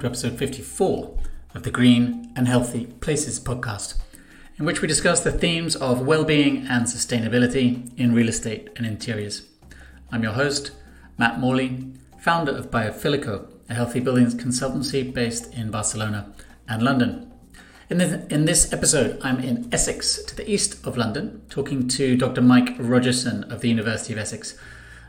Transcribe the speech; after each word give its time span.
to 0.00 0.06
episode 0.06 0.38
54 0.38 1.18
of 1.54 1.64
the 1.64 1.72
Green 1.72 2.32
and 2.36 2.46
Healthy 2.46 2.86
Places 3.00 3.40
podcast, 3.40 3.96
in 4.56 4.64
which 4.64 4.80
we 4.80 4.86
discuss 4.86 5.20
the 5.20 5.32
themes 5.32 5.74
of 5.74 6.06
well-being 6.06 6.66
and 6.68 6.86
sustainability 6.86 7.90
in 7.98 8.14
real 8.14 8.28
estate 8.28 8.68
and 8.76 8.86
interiors. 8.86 9.42
I'm 10.12 10.22
your 10.22 10.34
host, 10.34 10.70
Matt 11.16 11.40
Morley, 11.40 11.84
founder 12.20 12.52
of 12.52 12.70
Biofilico, 12.70 13.48
a 13.68 13.74
healthy 13.74 13.98
buildings 13.98 14.36
consultancy 14.36 15.12
based 15.12 15.52
in 15.52 15.72
Barcelona 15.72 16.32
and 16.68 16.80
London. 16.80 17.32
In 17.90 17.98
this, 17.98 18.26
in 18.28 18.44
this 18.44 18.72
episode, 18.72 19.18
I'm 19.22 19.40
in 19.40 19.68
Essex, 19.72 20.22
to 20.22 20.36
the 20.36 20.48
east 20.48 20.86
of 20.86 20.96
London, 20.96 21.42
talking 21.50 21.88
to 21.88 22.16
Dr. 22.16 22.40
Mike 22.40 22.76
Rogerson 22.78 23.50
of 23.50 23.62
the 23.62 23.68
University 23.68 24.12
of 24.12 24.20
Essex. 24.20 24.56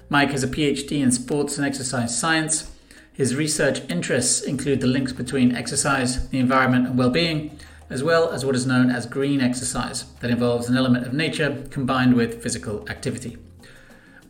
Mike 0.09 0.31
has 0.31 0.43
a 0.43 0.47
PhD 0.47 0.93
in 0.93 1.11
sports 1.11 1.57
and 1.57 1.67
exercise 1.67 2.17
science 2.17 2.71
his 3.19 3.35
research 3.35 3.81
interests 3.89 4.41
include 4.41 4.79
the 4.79 4.87
links 4.87 5.11
between 5.11 5.53
exercise, 5.53 6.29
the 6.29 6.39
environment, 6.39 6.87
and 6.87 6.97
well 6.97 7.09
being, 7.09 7.59
as 7.89 8.01
well 8.01 8.31
as 8.31 8.45
what 8.45 8.55
is 8.55 8.65
known 8.65 8.89
as 8.89 9.05
green 9.05 9.41
exercise, 9.41 10.05
that 10.21 10.31
involves 10.31 10.69
an 10.69 10.77
element 10.77 11.05
of 11.05 11.11
nature 11.11 11.65
combined 11.69 12.13
with 12.13 12.41
physical 12.41 12.89
activity. 12.89 13.35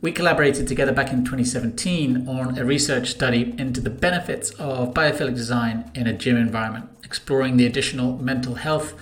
We 0.01 0.11
collaborated 0.11 0.67
together 0.67 0.91
back 0.91 1.13
in 1.13 1.23
2017 1.23 2.27
on 2.27 2.57
a 2.57 2.65
research 2.65 3.11
study 3.11 3.53
into 3.59 3.79
the 3.79 3.91
benefits 3.91 4.49
of 4.53 4.95
biophilic 4.95 5.35
design 5.35 5.91
in 5.93 6.07
a 6.07 6.13
gym 6.13 6.35
environment, 6.35 6.89
exploring 7.03 7.57
the 7.57 7.67
additional 7.67 8.17
mental 8.17 8.55
health 8.55 8.95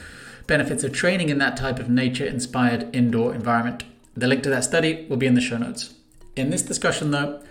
benefits 0.47 0.83
of 0.83 0.91
training 0.91 1.29
in 1.29 1.37
that 1.37 1.55
type 1.55 1.79
of 1.79 1.89
nature 1.89 2.25
inspired 2.25 2.93
indoor 2.93 3.33
environment. 3.33 3.85
The 4.17 4.27
link 4.27 4.43
to 4.43 4.49
that 4.49 4.65
study 4.65 5.07
will 5.09 5.15
be 5.15 5.27
in 5.27 5.35
the 5.35 5.39
show 5.39 5.57
notes. 5.57 5.93
In 6.35 6.49
this 6.49 6.61
discussion, 6.61 7.11
though, 7.11 7.41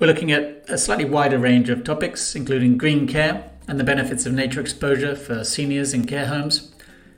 we're 0.00 0.06
looking 0.06 0.32
at 0.32 0.64
a 0.66 0.78
slightly 0.78 1.04
wider 1.04 1.38
range 1.38 1.68
of 1.68 1.84
topics, 1.84 2.34
including 2.34 2.78
green 2.78 3.06
care 3.06 3.50
and 3.68 3.78
the 3.78 3.84
benefits 3.84 4.24
of 4.24 4.32
nature 4.32 4.60
exposure 4.60 5.14
for 5.14 5.44
seniors 5.44 5.92
in 5.92 6.06
care 6.06 6.26
homes, 6.26 6.74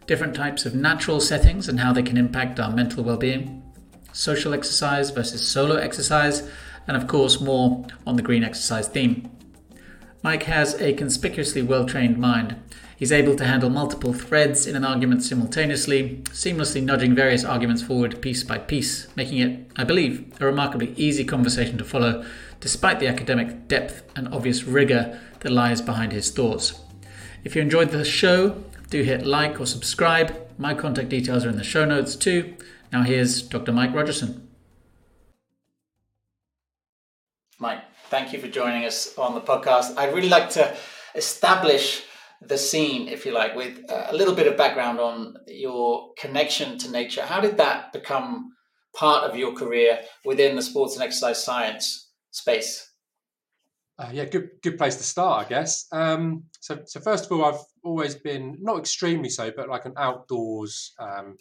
different 0.08 0.34
types 0.34 0.66
of 0.66 0.74
natural 0.74 1.20
settings 1.20 1.68
and 1.68 1.78
how 1.78 1.92
they 1.92 2.02
can 2.02 2.16
impact 2.16 2.58
our 2.58 2.72
mental 2.72 3.04
well 3.04 3.16
being, 3.16 3.62
social 4.12 4.52
exercise 4.52 5.10
versus 5.10 5.46
solo 5.46 5.76
exercise, 5.76 6.50
and 6.88 6.96
of 6.96 7.06
course, 7.06 7.40
more 7.40 7.86
on 8.04 8.16
the 8.16 8.22
green 8.22 8.42
exercise 8.42 8.88
theme. 8.88 9.30
Mike 10.24 10.42
has 10.44 10.74
a 10.80 10.92
conspicuously 10.92 11.62
well 11.62 11.86
trained 11.86 12.18
mind. 12.18 12.56
He's 12.96 13.12
able 13.12 13.36
to 13.36 13.44
handle 13.44 13.70
multiple 13.70 14.12
threads 14.12 14.66
in 14.66 14.76
an 14.76 14.84
argument 14.84 15.22
simultaneously, 15.22 16.22
seamlessly 16.30 16.82
nudging 16.82 17.14
various 17.14 17.44
arguments 17.44 17.82
forward 17.82 18.20
piece 18.20 18.44
by 18.44 18.58
piece, 18.58 19.08
making 19.16 19.38
it, 19.38 19.70
I 19.76 19.84
believe, 19.84 20.32
a 20.40 20.46
remarkably 20.46 20.94
easy 20.96 21.24
conversation 21.24 21.78
to 21.78 21.84
follow 21.84 22.24
despite 22.62 23.00
the 23.00 23.08
academic 23.08 23.66
depth 23.66 24.08
and 24.16 24.32
obvious 24.32 24.64
rigour 24.64 25.20
that 25.40 25.50
lies 25.50 25.82
behind 25.82 26.12
his 26.12 26.30
thoughts. 26.30 26.80
If 27.44 27.54
you 27.56 27.60
enjoyed 27.60 27.90
the 27.90 28.04
show, 28.04 28.62
do 28.88 29.02
hit 29.02 29.26
like 29.26 29.60
or 29.60 29.66
subscribe. 29.66 30.34
My 30.58 30.72
contact 30.72 31.08
details 31.08 31.44
are 31.44 31.48
in 31.48 31.56
the 31.56 31.64
show 31.64 31.84
notes 31.84 32.14
too. 32.14 32.54
Now 32.92 33.02
here's 33.02 33.42
Dr. 33.42 33.72
Mike 33.72 33.92
Rogerson. 33.92 34.46
Mike, 37.58 37.82
thank 38.10 38.32
you 38.32 38.38
for 38.38 38.48
joining 38.48 38.84
us 38.84 39.18
on 39.18 39.34
the 39.34 39.40
podcast. 39.40 39.96
I'd 39.96 40.14
really 40.14 40.28
like 40.28 40.50
to 40.50 40.74
establish 41.16 42.04
the 42.40 42.58
scene, 42.58 43.08
if 43.08 43.26
you 43.26 43.32
like, 43.32 43.56
with 43.56 43.90
uh, 43.90 44.06
a 44.08 44.16
little 44.16 44.34
bit 44.34 44.46
of 44.46 44.56
background 44.56 45.00
on 45.00 45.34
your 45.48 46.12
connection 46.16 46.78
to 46.78 46.90
nature. 46.90 47.22
How 47.22 47.40
did 47.40 47.56
that 47.56 47.92
become 47.92 48.52
part 48.94 49.28
of 49.28 49.36
your 49.36 49.52
career 49.52 50.00
within 50.24 50.54
the 50.54 50.62
sports 50.62 50.94
and 50.94 51.02
exercise 51.02 51.42
science 51.42 52.01
space? 52.32 52.88
Uh, 53.98 54.10
yeah, 54.12 54.24
good 54.24 54.50
good 54.62 54.78
place 54.78 54.96
to 54.96 55.04
start, 55.04 55.46
I 55.46 55.48
guess. 55.48 55.86
Um, 55.92 56.44
so, 56.60 56.80
so 56.86 56.98
first 57.00 57.26
of 57.26 57.32
all, 57.32 57.44
I've 57.44 57.60
always 57.84 58.14
been 58.14 58.56
not 58.60 58.78
extremely 58.78 59.28
so, 59.28 59.52
but 59.54 59.68
like 59.68 59.84
an 59.84 59.94
outdoors 59.96 60.92
um, 60.98 61.36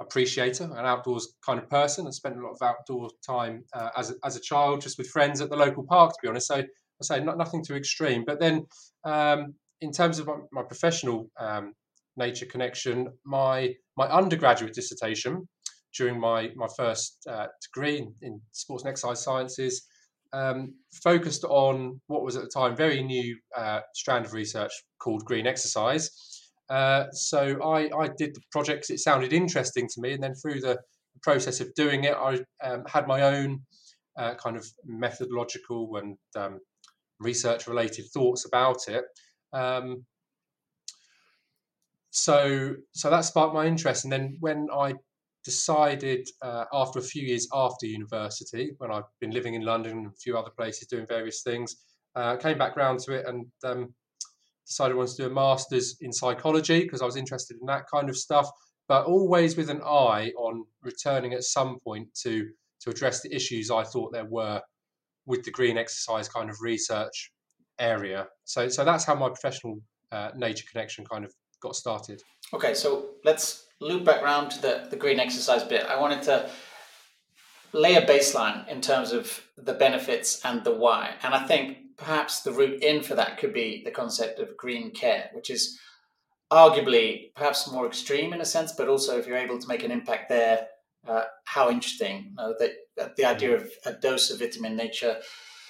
appreciator, 0.00 0.64
an 0.64 0.86
outdoors 0.86 1.34
kind 1.44 1.58
of 1.58 1.68
person. 1.68 2.06
I 2.06 2.10
spent 2.10 2.36
a 2.36 2.40
lot 2.40 2.52
of 2.52 2.62
outdoor 2.62 3.10
time 3.24 3.64
uh, 3.74 3.90
as 3.96 4.10
a, 4.10 4.14
as 4.24 4.34
a 4.34 4.40
child, 4.40 4.80
just 4.80 4.98
with 4.98 5.08
friends 5.08 5.40
at 5.40 5.50
the 5.50 5.56
local 5.56 5.84
park. 5.84 6.12
To 6.12 6.18
be 6.22 6.28
honest, 6.28 6.48
so 6.48 6.56
I 6.56 6.64
say 7.02 7.22
not 7.22 7.38
nothing 7.38 7.62
too 7.62 7.76
extreme. 7.76 8.24
But 8.26 8.40
then, 8.40 8.66
um, 9.04 9.54
in 9.80 9.92
terms 9.92 10.18
of 10.18 10.26
my, 10.26 10.36
my 10.50 10.62
professional 10.62 11.30
um, 11.38 11.74
nature 12.16 12.46
connection, 12.46 13.08
my 13.24 13.74
my 13.96 14.08
undergraduate 14.08 14.74
dissertation 14.74 15.46
during 15.94 16.18
my 16.18 16.50
my 16.56 16.66
first 16.76 17.26
uh, 17.30 17.46
degree 17.62 17.98
in, 17.98 18.14
in 18.22 18.40
sports 18.52 18.84
and 18.84 18.90
exercise 18.90 19.22
sciences 19.22 19.86
um, 20.32 20.74
focused 21.02 21.44
on 21.44 22.00
what 22.06 22.22
was 22.22 22.36
at 22.36 22.42
the 22.42 22.48
time 22.48 22.76
very 22.76 23.02
new 23.02 23.36
uh, 23.56 23.80
strand 23.94 24.26
of 24.26 24.32
research 24.32 24.72
called 24.98 25.24
green 25.24 25.46
exercise. 25.46 26.10
Uh, 26.70 27.04
so 27.12 27.62
I, 27.62 27.88
I 27.98 28.10
did 28.18 28.34
the 28.34 28.42
project 28.52 28.90
it 28.90 29.00
sounded 29.00 29.32
interesting 29.32 29.88
to 29.88 30.00
me, 30.00 30.12
and 30.12 30.22
then 30.22 30.34
through 30.34 30.60
the 30.60 30.78
process 31.22 31.60
of 31.60 31.74
doing 31.74 32.04
it, 32.04 32.14
I 32.14 32.40
um, 32.62 32.84
had 32.86 33.06
my 33.06 33.22
own 33.22 33.60
uh, 34.18 34.34
kind 34.34 34.56
of 34.56 34.66
methodological 34.84 35.96
and 35.96 36.16
um, 36.36 36.58
research-related 37.20 38.04
thoughts 38.12 38.44
about 38.44 38.88
it. 38.88 39.04
Um, 39.52 40.04
so 42.10 42.74
so 42.92 43.10
that 43.10 43.24
sparked 43.24 43.54
my 43.54 43.66
interest, 43.66 44.04
and 44.04 44.12
then 44.12 44.36
when 44.40 44.66
I 44.72 44.94
decided 45.48 46.28
uh, 46.42 46.64
after 46.74 46.98
a 46.98 47.02
few 47.02 47.22
years 47.22 47.48
after 47.54 47.86
university, 47.86 48.72
when 48.76 48.90
I've 48.90 49.10
been 49.18 49.30
living 49.30 49.54
in 49.54 49.62
London 49.62 49.92
and 49.98 50.06
a 50.06 50.20
few 50.22 50.36
other 50.36 50.50
places 50.50 50.88
doing 50.88 51.06
various 51.06 51.40
things, 51.42 51.76
uh, 52.14 52.36
came 52.36 52.58
back 52.58 52.76
round 52.76 52.98
to 53.00 53.12
it 53.12 53.26
and 53.26 53.46
um, 53.64 53.94
decided 54.66 54.92
I 54.92 54.96
wanted 54.98 55.16
to 55.16 55.22
do 55.22 55.30
a 55.30 55.34
master's 55.34 55.96
in 56.02 56.12
psychology 56.12 56.82
because 56.82 57.00
I 57.00 57.06
was 57.06 57.16
interested 57.16 57.56
in 57.60 57.66
that 57.66 57.84
kind 57.90 58.10
of 58.10 58.16
stuff, 58.16 58.46
but 58.88 59.06
always 59.06 59.56
with 59.56 59.70
an 59.70 59.80
eye 59.82 60.32
on 60.36 60.64
returning 60.82 61.32
at 61.32 61.44
some 61.44 61.78
point 61.80 62.08
to 62.22 62.46
to 62.82 62.90
address 62.90 63.22
the 63.22 63.34
issues 63.34 63.72
I 63.72 63.82
thought 63.82 64.12
there 64.12 64.26
were 64.26 64.60
with 65.26 65.42
the 65.44 65.50
green 65.50 65.76
exercise 65.76 66.28
kind 66.28 66.48
of 66.50 66.56
research 66.60 67.32
area. 67.78 68.26
So 68.44 68.68
so 68.68 68.84
that's 68.84 69.04
how 69.04 69.14
my 69.14 69.28
professional 69.28 69.80
uh, 70.12 70.30
nature 70.36 70.66
connection 70.70 71.04
kind 71.06 71.24
of 71.24 71.32
got 71.62 71.74
started. 71.74 72.22
Okay, 72.52 72.74
so 72.74 73.14
let's 73.24 73.67
loop 73.80 74.04
back 74.04 74.22
around 74.22 74.50
to 74.50 74.62
the, 74.62 74.86
the 74.90 74.96
green 74.96 75.20
exercise 75.20 75.62
bit. 75.62 75.84
I 75.86 76.00
wanted 76.00 76.22
to 76.24 76.50
lay 77.72 77.94
a 77.96 78.06
baseline 78.06 78.66
in 78.68 78.80
terms 78.80 79.12
of 79.12 79.42
the 79.56 79.74
benefits 79.74 80.44
and 80.44 80.64
the 80.64 80.74
why. 80.74 81.14
And 81.22 81.34
I 81.34 81.46
think 81.46 81.78
perhaps 81.96 82.40
the 82.40 82.52
route 82.52 82.82
in 82.82 83.02
for 83.02 83.14
that 83.14 83.38
could 83.38 83.52
be 83.52 83.82
the 83.84 83.90
concept 83.90 84.38
of 84.40 84.56
green 84.56 84.90
care, 84.90 85.30
which 85.32 85.50
is 85.50 85.78
arguably 86.50 87.34
perhaps 87.34 87.70
more 87.70 87.86
extreme 87.86 88.32
in 88.32 88.40
a 88.40 88.44
sense, 88.44 88.72
but 88.72 88.88
also 88.88 89.18
if 89.18 89.26
you're 89.26 89.36
able 89.36 89.58
to 89.58 89.68
make 89.68 89.84
an 89.84 89.90
impact 89.90 90.28
there, 90.28 90.68
uh, 91.06 91.24
how 91.44 91.70
interesting. 91.70 92.34
Uh, 92.38 92.52
that 92.58 93.16
the 93.16 93.24
idea 93.24 93.54
of 93.54 93.70
a 93.84 93.92
dose 93.92 94.30
of 94.30 94.38
vitamin 94.38 94.76
nature 94.76 95.18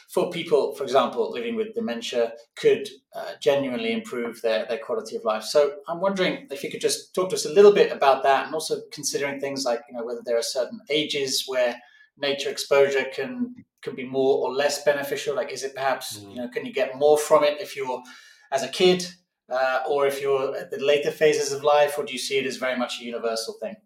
for 0.08 0.30
people, 0.30 0.74
for 0.74 0.84
example, 0.84 1.30
living 1.30 1.54
with 1.54 1.74
dementia 1.74 2.32
could 2.56 2.88
uh, 3.14 3.32
genuinely 3.42 3.92
improve 3.92 4.40
their, 4.40 4.64
their 4.66 4.78
quality 4.78 5.16
of 5.16 5.24
life. 5.24 5.44
So 5.44 5.76
I'm 5.86 6.00
wondering 6.00 6.48
if 6.50 6.64
you 6.64 6.70
could 6.70 6.80
just 6.80 7.14
talk 7.14 7.28
to 7.30 7.36
us 7.36 7.44
a 7.44 7.52
little 7.52 7.74
bit 7.74 7.92
about 7.92 8.22
that 8.22 8.46
and 8.46 8.54
also 8.54 8.80
considering 8.90 9.38
things 9.38 9.64
like, 9.66 9.80
you 9.88 9.96
know, 9.96 10.04
whether 10.04 10.22
there 10.24 10.38
are 10.38 10.42
certain 10.42 10.80
ages 10.88 11.44
where 11.46 11.76
nature 12.16 12.48
exposure 12.48 13.04
can 13.14 13.54
can 13.80 13.94
be 13.94 14.04
more 14.04 14.44
or 14.44 14.52
less 14.52 14.82
beneficial. 14.82 15.36
Like, 15.36 15.52
is 15.52 15.62
it 15.62 15.74
perhaps, 15.74 16.18
mm. 16.18 16.30
you 16.30 16.36
know, 16.36 16.48
can 16.48 16.66
you 16.66 16.72
get 16.72 16.96
more 16.96 17.16
from 17.18 17.44
it 17.44 17.60
if 17.60 17.76
you're 17.76 18.02
as 18.50 18.64
a 18.64 18.68
kid 18.68 19.06
uh, 19.50 19.80
or 19.88 20.06
if 20.06 20.20
you're 20.20 20.56
at 20.56 20.70
the 20.70 20.84
later 20.84 21.10
phases 21.10 21.52
of 21.52 21.62
life, 21.62 21.96
or 21.96 22.04
do 22.04 22.12
you 22.12 22.18
see 22.18 22.38
it 22.38 22.46
as 22.46 22.56
very 22.56 22.76
much 22.76 23.00
a 23.00 23.04
universal 23.04 23.54
thing? 23.60 23.76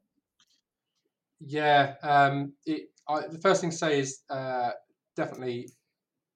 Yeah, 1.40 1.94
um, 2.02 2.54
it, 2.64 2.90
I, 3.08 3.26
the 3.26 3.38
first 3.38 3.60
thing 3.60 3.70
to 3.70 3.76
say 3.76 3.98
is 3.98 4.20
uh, 4.30 4.70
definitely 5.14 5.68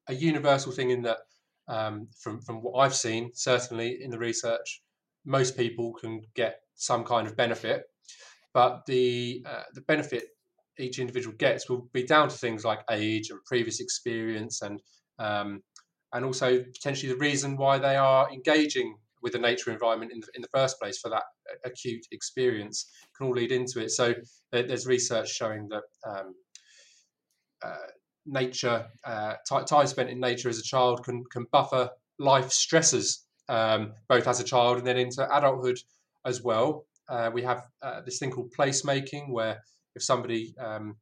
a 0.08 0.14
universal 0.14 0.72
thing 0.72 0.90
in 0.90 1.02
that, 1.02 1.18
um, 1.68 2.08
from 2.20 2.40
from 2.40 2.56
what 2.56 2.78
I've 2.78 2.94
seen, 2.94 3.30
certainly 3.34 3.98
in 4.02 4.10
the 4.10 4.18
research, 4.18 4.82
most 5.24 5.56
people 5.56 5.92
can 5.94 6.22
get 6.34 6.60
some 6.74 7.04
kind 7.04 7.26
of 7.26 7.36
benefit, 7.36 7.84
but 8.52 8.86
the 8.86 9.44
uh, 9.46 9.64
the 9.74 9.80
benefit 9.82 10.24
each 10.78 10.98
individual 10.98 11.34
gets 11.36 11.68
will 11.68 11.88
be 11.92 12.04
down 12.04 12.28
to 12.28 12.36
things 12.36 12.64
like 12.64 12.80
age 12.90 13.30
and 13.30 13.42
previous 13.46 13.80
experience 13.80 14.62
and 14.62 14.80
um, 15.18 15.62
and 16.12 16.24
also 16.24 16.62
potentially 16.62 17.12
the 17.12 17.18
reason 17.18 17.56
why 17.56 17.78
they 17.78 17.96
are 17.96 18.30
engaging 18.30 18.96
with 19.22 19.32
the 19.32 19.38
nature 19.38 19.72
environment 19.72 20.12
in 20.12 20.20
the, 20.20 20.28
in 20.34 20.42
the 20.42 20.48
first 20.48 20.78
place 20.78 20.98
for 20.98 21.08
that 21.10 21.24
acute 21.64 22.06
experience 22.12 22.90
can 23.16 23.26
all 23.26 23.32
lead 23.32 23.50
into 23.50 23.80
it. 23.80 23.90
So 23.90 24.14
there's 24.52 24.86
research 24.86 25.28
showing 25.28 25.68
that 25.68 25.82
um, 26.06 26.34
uh, 27.62 27.88
nature, 28.26 28.86
uh, 29.04 29.34
time 29.66 29.86
spent 29.86 30.10
in 30.10 30.20
nature 30.20 30.48
as 30.48 30.58
a 30.58 30.62
child 30.62 31.04
can 31.04 31.24
can 31.30 31.46
buffer 31.52 31.90
life 32.18 32.50
stresses, 32.50 33.24
um, 33.48 33.92
both 34.08 34.26
as 34.26 34.40
a 34.40 34.44
child 34.44 34.78
and 34.78 34.86
then 34.86 34.96
into 34.96 35.26
adulthood 35.36 35.78
as 36.24 36.42
well. 36.42 36.86
Uh, 37.08 37.30
we 37.32 37.42
have 37.42 37.62
uh, 37.82 38.00
this 38.02 38.18
thing 38.18 38.30
called 38.30 38.52
placemaking, 38.58 39.30
where 39.30 39.62
if 39.94 40.02
somebody 40.02 40.54
um, 40.58 40.96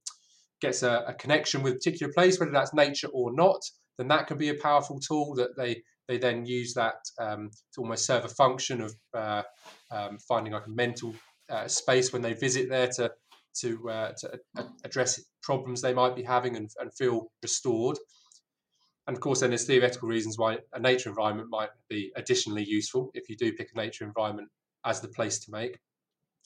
gets 0.61 0.83
a, 0.83 1.05
a, 1.09 1.15
connection 1.15 1.63
with 1.63 1.73
a 1.73 1.77
particular 1.77 2.13
place, 2.13 2.39
whether 2.39 2.53
that's 2.53 2.75
nature 2.75 3.09
or 3.13 3.33
not, 3.33 3.61
then 3.99 4.09
that 4.09 4.27
can 4.27 4.37
be 4.37 4.51
a 4.51 4.55
powerful 4.55 5.01
tool 5.01 5.35
that 5.35 5.57
they 5.57 5.83
they 6.07 6.19
then 6.19 6.45
use 6.45 6.75
that 6.75 6.97
um, 7.19 7.51
to 7.73 7.81
almost 7.81 8.05
serve 8.05 8.25
a 8.25 8.29
function 8.29 8.83
of 8.83 8.95
uh, 9.15 9.43
um, 9.91 10.19
finding 10.29 10.53
like 10.53 10.67
a 10.67 10.71
mental 10.71 11.15
uh, 11.49 11.67
space 11.67 12.13
when 12.13 12.23
they 12.23 12.35
visit 12.35 12.69
there 12.69 12.89
to 12.89 13.11
to 13.55 13.89
uh, 13.89 14.13
to 14.13 14.41
address 14.85 15.21
problems 15.45 15.81
they 15.81 15.95
might 15.95 16.17
be 16.17 16.23
having 16.23 16.57
and, 16.57 16.71
and 16.81 16.93
feel 16.95 17.31
restored. 17.43 17.99
And 19.07 19.17
of 19.17 19.21
course, 19.21 19.41
then 19.41 19.51
there's 19.51 19.67
theoretical 19.67 20.09
reasons 20.09 20.39
why 20.39 20.59
a 20.73 20.81
nature 20.81 21.11
environment 21.11 21.51
might 21.51 21.69
be 21.89 22.11
additionally 22.17 22.65
useful 22.65 23.11
if 23.15 23.29
you 23.29 23.37
do 23.37 23.53
pick 23.53 23.69
a 23.75 23.79
nature 23.79 24.05
environment 24.05 24.49
as 24.85 25.01
the 25.01 25.09
place 25.09 25.39
to 25.41 25.51
make. 25.51 25.79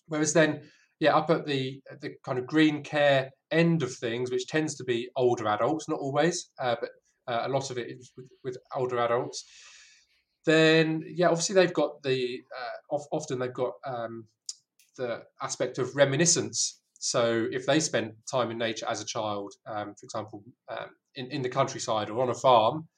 Whereas 0.06 0.32
then, 0.32 0.62
yeah, 0.98 1.16
up 1.16 1.30
at 1.30 1.46
the 1.46 1.80
the 2.00 2.14
kind 2.24 2.38
of 2.38 2.46
green 2.46 2.82
care 2.82 3.30
end 3.52 3.82
of 3.82 3.94
things, 3.94 4.30
which 4.30 4.48
tends 4.48 4.74
to 4.76 4.84
be 4.84 5.08
older 5.16 5.46
adults, 5.46 5.88
not 5.88 6.00
always, 6.00 6.50
uh, 6.58 6.74
but 6.80 6.90
uh, 7.28 7.46
a 7.46 7.48
lot 7.48 7.70
of 7.70 7.78
it 7.78 7.88
is 7.90 8.12
with, 8.16 8.26
with, 8.42 8.56
older 8.74 8.98
adults. 8.98 9.44
Then, 10.46 11.04
yeah, 11.06 11.28
obviously 11.28 11.54
they've 11.54 11.72
got 11.72 12.02
the 12.02 12.40
uh, 12.58 12.96
often 13.12 13.38
they've 13.38 13.52
got 13.52 13.74
um, 13.86 14.24
the 14.96 15.22
aspect 15.42 15.78
of 15.78 15.94
reminiscence. 15.94 16.80
So 16.98 17.46
if 17.52 17.64
they 17.64 17.80
spent 17.80 18.14
time 18.30 18.50
in 18.50 18.58
nature 18.58 18.86
as 18.88 19.00
a 19.00 19.06
child, 19.06 19.54
um, 19.66 19.94
for 19.94 20.04
example, 20.04 20.42
um, 20.68 20.88
in, 21.14 21.30
in 21.30 21.42
the 21.42 21.48
countryside 21.48 22.10
or 22.10 22.20
on 22.22 22.30
a 22.30 22.34
farm, 22.34 22.88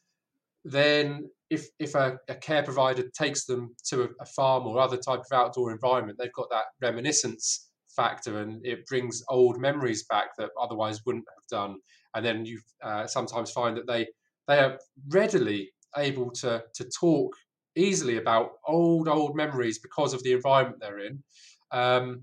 then 0.64 1.28
if 1.48 1.68
if 1.78 1.94
a, 1.94 2.18
a 2.28 2.34
care 2.34 2.62
provider 2.62 3.04
takes 3.10 3.44
them 3.44 3.74
to 3.88 4.02
a, 4.02 4.08
a, 4.20 4.26
farm 4.26 4.66
or 4.66 4.78
other 4.78 4.96
type 4.96 5.20
of 5.20 5.32
outdoor 5.32 5.72
environment, 5.72 6.18
they've 6.18 6.32
got 6.32 6.50
that 6.50 6.66
reminiscence 6.80 7.70
factor 7.94 8.40
and 8.40 8.64
it 8.64 8.86
brings 8.86 9.22
old 9.28 9.58
memories 9.58 10.04
back 10.04 10.36
that 10.38 10.50
otherwise 10.60 11.00
wouldn't 11.04 11.24
have 11.34 11.46
done. 11.48 11.76
And 12.14 12.24
then 12.24 12.44
you 12.44 12.60
uh, 12.82 13.06
sometimes 13.06 13.50
find 13.50 13.76
that 13.76 13.86
they 13.86 14.06
they 14.48 14.58
are 14.58 14.78
readily 15.08 15.72
able 15.96 16.30
to 16.30 16.62
to 16.74 16.84
talk 16.84 17.34
easily 17.76 18.18
about 18.18 18.52
old 18.66 19.08
old 19.08 19.34
memories 19.34 19.78
because 19.78 20.12
of 20.12 20.22
the 20.22 20.32
environment 20.32 20.80
they're 20.80 21.06
in. 21.06 21.22
Um, 21.72 22.22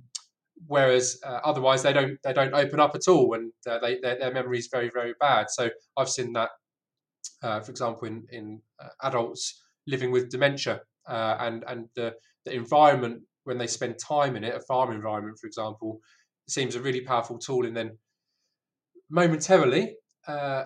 whereas 0.65 1.19
uh, 1.23 1.39
otherwise 1.43 1.83
they 1.83 1.93
don't 1.93 2.17
they 2.23 2.33
don't 2.33 2.53
open 2.53 2.79
up 2.79 2.95
at 2.95 3.07
all 3.07 3.33
and 3.33 3.51
uh, 3.69 3.79
they 3.79 3.99
their, 4.01 4.17
their 4.17 4.33
memory 4.33 4.57
is 4.57 4.67
very 4.71 4.89
very 4.89 5.13
bad. 5.19 5.49
So 5.49 5.69
i've 5.97 6.09
seen 6.09 6.33
that 6.33 6.49
uh, 7.43 7.59
for 7.59 7.71
example 7.71 8.07
in 8.07 8.25
in 8.31 8.61
uh, 8.81 8.89
adults 9.03 9.61
living 9.85 10.11
with 10.11 10.29
dementia 10.29 10.81
uh, 11.07 11.37
and 11.39 11.63
and 11.67 11.87
the, 11.95 12.13
the 12.45 12.53
environment 12.53 13.21
when 13.43 13.57
they 13.57 13.67
spend 13.67 13.97
time 13.99 14.35
in 14.35 14.43
it 14.43 14.55
a 14.55 14.59
farm 14.61 14.91
environment 14.91 15.37
for 15.39 15.47
example 15.47 15.99
seems 16.47 16.75
a 16.75 16.81
really 16.81 17.01
powerful 17.01 17.37
tool 17.37 17.65
in 17.65 17.73
then 17.73 17.97
momentarily 19.09 19.95
uh, 20.27 20.65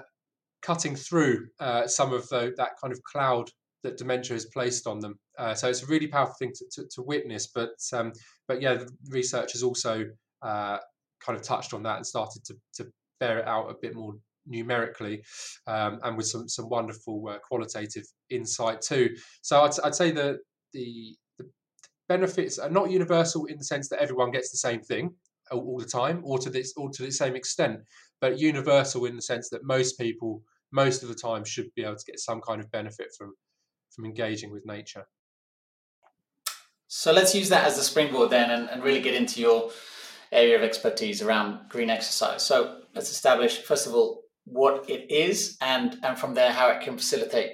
cutting 0.61 0.95
through 0.95 1.47
some 1.87 2.13
of 2.13 2.27
the, 2.29 2.53
that 2.57 2.71
kind 2.81 2.93
of 2.93 3.01
cloud 3.03 3.49
that 3.83 3.97
dementia 3.97 4.35
has 4.35 4.45
placed 4.45 4.87
on 4.87 4.99
them. 4.99 5.19
Uh, 5.37 5.53
so 5.53 5.69
it's 5.69 5.83
a 5.83 5.87
really 5.87 6.07
powerful 6.07 6.35
thing 6.37 6.51
to, 6.55 6.65
to, 6.71 6.87
to 6.93 7.01
witness. 7.01 7.47
But 7.47 7.71
um, 7.93 8.13
but 8.47 8.61
yeah, 8.61 8.83
research 9.09 9.53
has 9.53 9.63
also 9.63 10.05
uh, 10.41 10.77
kind 11.23 11.37
of 11.37 11.43
touched 11.43 11.73
on 11.73 11.83
that 11.83 11.97
and 11.97 12.05
started 12.05 12.43
to, 12.45 12.55
to 12.75 12.91
bear 13.19 13.39
it 13.39 13.47
out 13.47 13.69
a 13.69 13.75
bit 13.81 13.95
more 13.95 14.15
numerically 14.47 15.23
um, 15.67 15.99
and 16.03 16.17
with 16.17 16.25
some 16.27 16.47
some 16.49 16.69
wonderful 16.69 17.27
uh, 17.29 17.37
qualitative 17.47 18.05
insight 18.29 18.81
too. 18.81 19.15
So 19.41 19.61
I'd, 19.61 19.71
I'd 19.83 19.95
say 19.95 20.11
that 20.11 20.37
the, 20.73 21.15
the 21.37 21.45
benefits 22.09 22.57
are 22.57 22.69
not 22.69 22.91
universal 22.91 23.45
in 23.45 23.57
the 23.57 23.63
sense 23.63 23.89
that 23.89 23.99
everyone 23.99 24.31
gets 24.31 24.51
the 24.51 24.57
same 24.57 24.81
thing 24.81 25.13
all, 25.51 25.59
all 25.59 25.79
the 25.79 25.85
time 25.85 26.21
or 26.23 26.39
to 26.39 26.49
this 26.49 26.73
or 26.75 26.89
to 26.89 27.03
the 27.03 27.11
same 27.11 27.35
extent, 27.35 27.79
but 28.19 28.39
universal 28.39 29.05
in 29.05 29.15
the 29.15 29.21
sense 29.21 29.49
that 29.49 29.63
most 29.63 29.99
people 29.99 30.41
most 30.71 31.03
of 31.03 31.09
the 31.09 31.15
time 31.15 31.43
should 31.43 31.67
be 31.75 31.83
able 31.83 31.95
to 31.95 32.05
get 32.05 32.19
some 32.19 32.41
kind 32.41 32.61
of 32.61 32.71
benefit 32.71 33.07
from 33.17 33.33
from 33.95 34.05
engaging 34.05 34.51
with 34.51 34.65
nature. 34.65 35.05
So 36.87 37.11
let's 37.13 37.33
use 37.33 37.49
that 37.49 37.65
as 37.65 37.77
the 37.77 37.83
springboard 37.83 38.31
then 38.31 38.51
and, 38.51 38.69
and 38.69 38.83
really 38.83 39.01
get 39.01 39.13
into 39.13 39.39
your 39.39 39.71
area 40.31 40.55
of 40.55 40.61
expertise 40.61 41.21
around 41.21 41.69
green 41.69 41.89
exercise. 41.89 42.43
So 42.43 42.81
let's 42.93 43.11
establish, 43.11 43.61
first 43.61 43.87
of 43.87 43.93
all, 43.93 44.23
what 44.45 44.89
it 44.89 45.09
is 45.11 45.57
and, 45.61 45.97
and 46.03 46.17
from 46.17 46.33
there 46.33 46.51
how 46.51 46.69
it 46.69 46.81
can 46.81 46.97
facilitate 46.97 47.51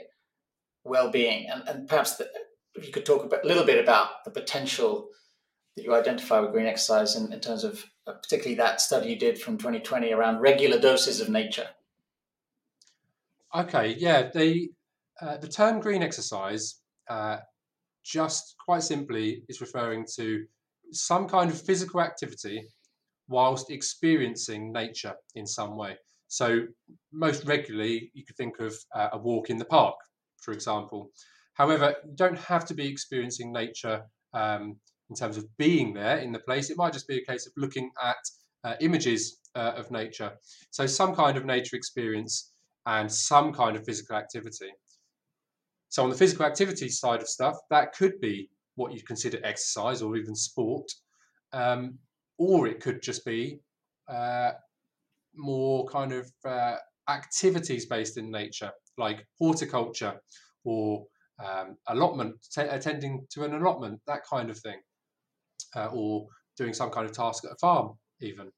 well-being. 0.83 1.47
And, 1.49 1.67
and 1.67 1.87
perhaps 1.87 2.15
the, 2.15 2.27
if 2.75 2.85
you 2.85 2.91
could 2.91 3.05
talk 3.05 3.31
a, 3.31 3.45
a 3.45 3.47
little 3.47 3.65
bit 3.65 3.83
about 3.83 4.23
the 4.25 4.31
potential 4.31 5.09
that 5.75 5.83
you 5.83 5.93
identify 5.93 6.39
with 6.39 6.51
green 6.51 6.65
exercise 6.65 7.15
in, 7.15 7.31
in 7.31 7.39
terms 7.39 7.63
of 7.63 7.85
uh, 8.07 8.13
particularly 8.13 8.55
that 8.55 8.81
study 8.81 9.09
you 9.09 9.19
did 9.19 9.39
from 9.39 9.57
2020 9.57 10.11
around 10.11 10.39
regular 10.39 10.79
doses 10.79 11.21
of 11.21 11.29
nature. 11.29 11.67
Okay, 13.53 13.95
yeah, 13.97 14.29
the 14.33 14.69
uh, 15.21 15.37
the 15.37 15.47
term 15.47 15.79
green 15.79 16.03
exercise 16.03 16.81
uh, 17.09 17.37
just 18.03 18.55
quite 18.63 18.83
simply 18.83 19.43
is 19.49 19.61
referring 19.61 20.05
to 20.15 20.45
some 20.91 21.27
kind 21.27 21.49
of 21.49 21.61
physical 21.61 22.01
activity 22.01 22.63
whilst 23.27 23.71
experiencing 23.71 24.71
nature 24.71 25.13
in 25.35 25.45
some 25.45 25.75
way. 25.75 25.97
So, 26.29 26.61
most 27.11 27.45
regularly, 27.45 28.11
you 28.13 28.25
could 28.25 28.35
think 28.35 28.59
of 28.59 28.75
uh, 28.95 29.09
a 29.13 29.17
walk 29.17 29.49
in 29.49 29.57
the 29.57 29.65
park, 29.65 29.95
for 30.41 30.53
example. 30.53 31.09
However, 31.53 31.95
you 32.05 32.15
don't 32.15 32.37
have 32.37 32.65
to 32.65 32.73
be 32.73 32.87
experiencing 32.87 33.51
nature 33.51 34.03
um, 34.33 34.77
in 35.09 35.15
terms 35.15 35.37
of 35.37 35.45
being 35.57 35.93
there 35.93 36.17
in 36.17 36.31
the 36.31 36.39
place. 36.39 36.69
It 36.69 36.77
might 36.77 36.93
just 36.93 37.07
be 37.07 37.17
a 37.17 37.25
case 37.25 37.47
of 37.47 37.53
looking 37.55 37.89
at 38.03 38.17
uh, 38.63 38.75
images 38.81 39.39
uh, 39.55 39.73
of 39.75 39.89
nature. 39.89 40.31
So, 40.71 40.85
some 40.85 41.15
kind 41.15 41.37
of 41.37 41.45
nature 41.45 41.75
experience 41.75 42.51
and 42.85 43.11
some 43.11 43.53
kind 43.53 43.75
of 43.75 43.85
physical 43.85 44.15
activity. 44.15 44.71
So 45.89 46.03
on 46.03 46.09
the 46.09 46.17
physical 46.17 46.45
activity 46.45 46.89
side 46.89 47.21
of 47.21 47.27
stuff, 47.27 47.57
that 47.69 47.93
could 47.93 48.19
be 48.19 48.49
what 48.75 48.93
you'd 48.93 49.07
consider 49.07 49.39
exercise 49.43 50.01
or 50.01 50.15
even 50.17 50.35
sport, 50.35 50.91
um, 51.53 51.97
or 52.37 52.67
it 52.67 52.79
could 52.79 53.01
just 53.01 53.25
be 53.25 53.59
uh, 54.07 54.51
more 55.35 55.85
kind 55.87 56.11
of 56.11 56.29
uh, 56.45 56.75
activities 57.09 57.85
based 57.85 58.17
in 58.17 58.29
nature, 58.29 58.71
like 58.97 59.25
horticulture 59.39 60.19
or 60.63 61.05
um, 61.43 61.77
allotment, 61.87 62.35
t- 62.51 62.61
attending 62.61 63.25
to 63.31 63.43
an 63.43 63.53
allotment, 63.53 63.99
that 64.07 64.21
kind 64.29 64.49
of 64.49 64.57
thing, 64.59 64.79
uh, 65.75 65.87
or 65.93 66.27
doing 66.57 66.73
some 66.73 66.89
kind 66.89 67.05
of 67.05 67.11
task 67.13 67.45
at 67.45 67.51
a 67.51 67.55
farm, 67.55 67.93
even. 68.21 68.51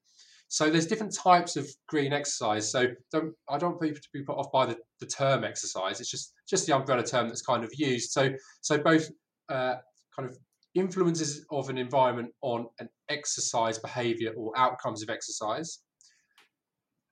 So 0.50 0.68
there's 0.68 0.88
different 0.88 1.14
types 1.14 1.54
of 1.54 1.68
green 1.88 2.12
exercise. 2.12 2.72
So 2.72 2.88
don't, 3.12 3.32
I 3.48 3.56
don't 3.56 3.70
want 3.70 3.82
people 3.82 4.00
to 4.02 4.08
be 4.12 4.24
put 4.24 4.36
off 4.36 4.50
by 4.50 4.66
the, 4.66 4.76
the 4.98 5.06
term 5.06 5.44
exercise. 5.44 6.00
It's 6.00 6.10
just 6.10 6.34
just 6.48 6.66
the 6.66 6.74
umbrella 6.74 7.04
term 7.04 7.28
that's 7.28 7.40
kind 7.40 7.62
of 7.62 7.70
used. 7.76 8.10
So 8.10 8.30
so 8.60 8.76
both 8.76 9.08
uh, 9.48 9.76
kind 10.14 10.28
of 10.28 10.36
influences 10.74 11.46
of 11.52 11.68
an 11.68 11.78
environment 11.78 12.30
on 12.42 12.66
an 12.80 12.88
exercise 13.08 13.78
behavior 13.78 14.32
or 14.36 14.52
outcomes 14.56 15.04
of 15.04 15.08
exercise, 15.08 15.78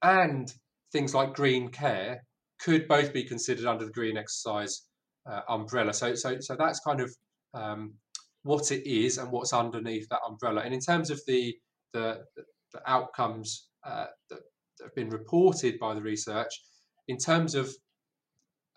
and 0.02 0.52
things 0.90 1.14
like 1.14 1.32
green 1.32 1.68
care 1.68 2.24
could 2.58 2.88
both 2.88 3.12
be 3.12 3.22
considered 3.22 3.66
under 3.66 3.84
the 3.84 3.92
green 3.92 4.16
exercise 4.16 4.82
uh, 5.30 5.42
umbrella. 5.48 5.94
So 5.94 6.16
so 6.16 6.40
so 6.40 6.56
that's 6.56 6.80
kind 6.80 7.00
of 7.00 7.14
um, 7.54 7.94
what 8.42 8.72
it 8.72 8.84
is 8.84 9.18
and 9.18 9.30
what's 9.30 9.52
underneath 9.52 10.08
that 10.08 10.22
umbrella. 10.28 10.62
And 10.62 10.74
in 10.74 10.80
terms 10.80 11.10
of 11.10 11.20
the 11.28 11.54
the 11.92 12.24
the 12.72 12.80
outcomes 12.90 13.68
uh, 13.84 14.06
that, 14.30 14.40
that, 14.78 14.84
have 14.84 14.94
been 14.94 15.10
reported 15.10 15.78
by 15.80 15.92
the 15.94 16.00
research 16.00 16.62
in 17.08 17.16
terms 17.16 17.54
of 17.54 17.68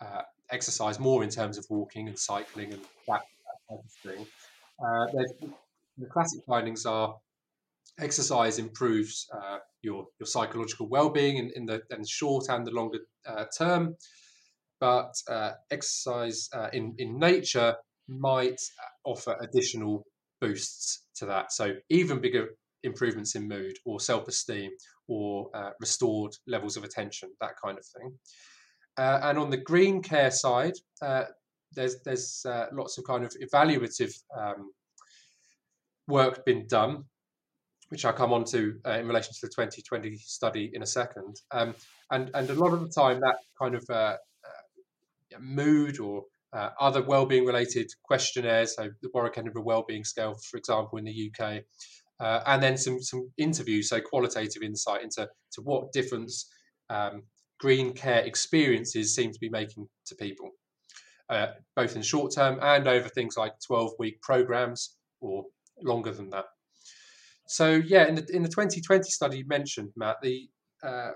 uh, 0.00 0.22
exercise, 0.50 0.98
more 0.98 1.22
in 1.22 1.30
terms 1.30 1.58
of 1.58 1.64
walking 1.70 2.08
and 2.08 2.18
cycling 2.18 2.72
and 2.72 2.82
that, 3.06 3.22
that 3.46 3.58
type 3.68 3.78
of 3.84 3.92
thing. 4.02 4.26
Uh, 4.84 5.06
the 5.98 6.06
classic 6.06 6.40
findings 6.46 6.86
are 6.86 7.14
exercise 8.00 8.58
improves 8.58 9.28
uh, 9.32 9.58
your 9.82 10.06
your 10.18 10.26
psychological 10.26 10.88
well-being 10.88 11.36
in, 11.36 11.52
in 11.54 11.66
the, 11.66 11.82
in 11.90 12.00
the 12.00 12.06
short 12.06 12.46
and 12.48 12.66
the 12.66 12.70
longer 12.70 12.98
uh, 13.26 13.44
term, 13.56 13.94
but 14.80 15.14
uh, 15.28 15.52
exercise 15.70 16.48
in 16.72 16.94
in 16.98 17.18
nature 17.18 17.76
might 18.08 18.60
offer 19.04 19.36
additional 19.40 20.04
boosts 20.40 21.04
to 21.14 21.26
that. 21.26 21.52
So 21.52 21.74
even 21.88 22.20
bigger 22.20 22.48
improvements 22.84 23.34
in 23.34 23.48
mood 23.48 23.76
or 23.84 24.00
self 24.00 24.28
esteem 24.28 24.70
or 25.08 25.50
uh, 25.54 25.70
restored 25.80 26.32
levels 26.46 26.76
of 26.76 26.84
attention, 26.84 27.30
that 27.40 27.54
kind 27.62 27.78
of 27.78 27.84
thing. 27.86 28.12
Uh, 28.98 29.20
and 29.24 29.38
on 29.38 29.50
the 29.50 29.56
green 29.56 30.02
care 30.02 30.30
side, 30.30 30.74
uh, 31.00 31.24
there's 31.74 32.00
there's 32.04 32.44
uh, 32.46 32.66
lots 32.72 32.98
of 32.98 33.04
kind 33.04 33.24
of 33.24 33.34
evaluative 33.42 34.14
um, 34.36 34.72
work 36.08 36.44
been 36.44 36.66
done, 36.66 37.04
which 37.88 38.04
I'll 38.04 38.12
come 38.12 38.32
on 38.32 38.44
to 38.46 38.78
uh, 38.86 38.98
in 38.98 39.06
relation 39.06 39.32
to 39.32 39.46
the 39.46 39.48
2020 39.48 40.16
study 40.18 40.70
in 40.74 40.82
a 40.82 40.86
second. 40.86 41.40
Um, 41.50 41.74
and 42.10 42.30
and 42.34 42.50
a 42.50 42.54
lot 42.54 42.72
of 42.72 42.80
the 42.80 42.88
time, 42.88 43.20
that 43.20 43.36
kind 43.58 43.74
of 43.74 43.84
uh, 43.88 44.16
mood 45.40 45.98
or 45.98 46.24
uh, 46.52 46.70
other 46.80 47.02
well-being 47.02 47.46
related 47.46 47.90
questionnaires, 48.02 48.76
so 48.76 48.90
the 49.00 49.08
Warwick 49.14 49.38
Edinburgh 49.38 49.62
Wellbeing 49.62 50.04
Scale, 50.04 50.34
for 50.34 50.58
example, 50.58 50.98
in 50.98 51.04
the 51.04 51.30
UK, 51.30 51.62
uh, 52.22 52.40
and 52.46 52.62
then 52.62 52.76
some 52.78 53.02
some 53.02 53.22
interviews, 53.38 53.90
so 53.90 54.00
qualitative 54.00 54.62
insight 54.62 55.02
into 55.02 55.28
to 55.54 55.62
what 55.62 55.92
difference 55.92 56.34
um, 56.90 57.24
green 57.60 57.92
care 57.94 58.22
experiences 58.24 59.14
seem 59.16 59.32
to 59.32 59.40
be 59.40 59.50
making 59.50 59.88
to 60.06 60.14
people. 60.16 60.50
uh, 61.28 61.48
both 61.76 61.96
in 61.96 62.02
short 62.02 62.32
term 62.34 62.58
and 62.62 62.86
over 62.88 63.08
things 63.08 63.36
like 63.36 63.52
12 63.66 63.92
week 63.98 64.20
programs 64.22 64.96
or 65.20 65.44
longer 65.82 66.12
than 66.12 66.30
that. 66.30 66.46
So 67.48 67.70
yeah, 67.74 68.06
in 68.06 68.14
the 68.16 68.26
in 68.32 68.42
the 68.42 68.48
2020 68.48 69.10
study 69.10 69.38
you 69.38 69.46
mentioned, 69.46 69.90
Matt, 69.96 70.16
the 70.22 70.48
uh, 70.82 71.12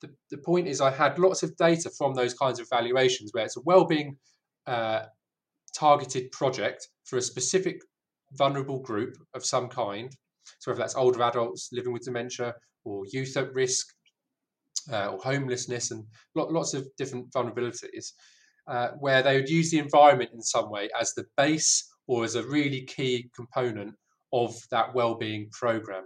the, 0.00 0.10
the 0.30 0.38
point 0.38 0.68
is 0.68 0.80
I 0.80 0.90
had 0.90 1.18
lots 1.18 1.42
of 1.42 1.56
data 1.56 1.90
from 1.98 2.14
those 2.14 2.34
kinds 2.34 2.60
of 2.60 2.68
evaluations 2.70 3.30
where 3.32 3.44
it's 3.44 3.56
a 3.56 3.62
well-being 3.64 4.16
uh, 4.66 5.04
targeted 5.76 6.30
project 6.32 6.88
for 7.04 7.18
a 7.18 7.22
specific 7.22 7.80
vulnerable 8.32 8.80
group 8.80 9.16
of 9.34 9.44
some 9.44 9.68
kind. 9.68 10.10
So 10.58 10.70
whether 10.70 10.80
that's 10.80 10.96
older 10.96 11.22
adults 11.22 11.70
living 11.72 11.92
with 11.92 12.04
dementia 12.04 12.54
or 12.84 13.04
youth 13.12 13.36
at 13.36 13.52
risk 13.54 13.86
uh, 14.92 15.08
or 15.08 15.18
homelessness 15.18 15.90
and 15.90 16.04
lots 16.34 16.74
of 16.74 16.88
different 16.96 17.30
vulnerabilities, 17.32 18.12
uh, 18.66 18.88
where 18.98 19.22
they 19.22 19.36
would 19.36 19.48
use 19.48 19.70
the 19.70 19.78
environment 19.78 20.30
in 20.32 20.42
some 20.42 20.70
way 20.70 20.88
as 20.98 21.14
the 21.14 21.24
base 21.36 21.88
or 22.06 22.24
as 22.24 22.34
a 22.34 22.46
really 22.46 22.82
key 22.82 23.30
component 23.34 23.94
of 24.32 24.54
that 24.70 24.94
well-being 24.94 25.48
program. 25.52 26.04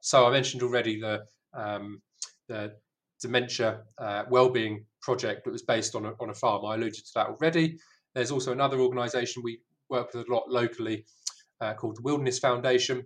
So 0.00 0.26
I 0.26 0.30
mentioned 0.30 0.62
already 0.62 1.00
the 1.00 1.20
um, 1.54 2.00
the 2.48 2.72
dementia 3.20 3.80
uh, 3.98 4.24
well-being 4.30 4.84
project 5.02 5.44
that 5.44 5.50
was 5.50 5.62
based 5.62 5.94
on 5.94 6.06
a, 6.06 6.12
on 6.20 6.30
a 6.30 6.34
farm. 6.34 6.64
I 6.64 6.74
alluded 6.74 6.94
to 6.94 7.12
that 7.16 7.26
already. 7.26 7.78
There's 8.14 8.30
also 8.30 8.52
another 8.52 8.80
organisation 8.80 9.42
we 9.42 9.60
work 9.90 10.14
with 10.14 10.26
a 10.28 10.32
lot 10.32 10.44
locally 10.48 11.04
uh, 11.60 11.74
called 11.74 11.96
the 11.96 12.02
Wilderness 12.02 12.38
Foundation, 12.38 13.04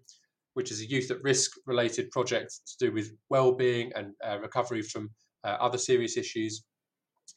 which 0.54 0.70
is 0.70 0.80
a 0.80 0.88
youth 0.88 1.10
at 1.10 1.22
risk 1.22 1.52
related 1.66 2.10
project 2.10 2.52
to 2.66 2.86
do 2.86 2.92
with 2.92 3.12
well-being 3.30 3.92
and 3.94 4.12
uh, 4.24 4.38
recovery 4.40 4.82
from 4.82 5.10
uh, 5.44 5.56
other 5.60 5.78
serious 5.78 6.16
issues. 6.16 6.64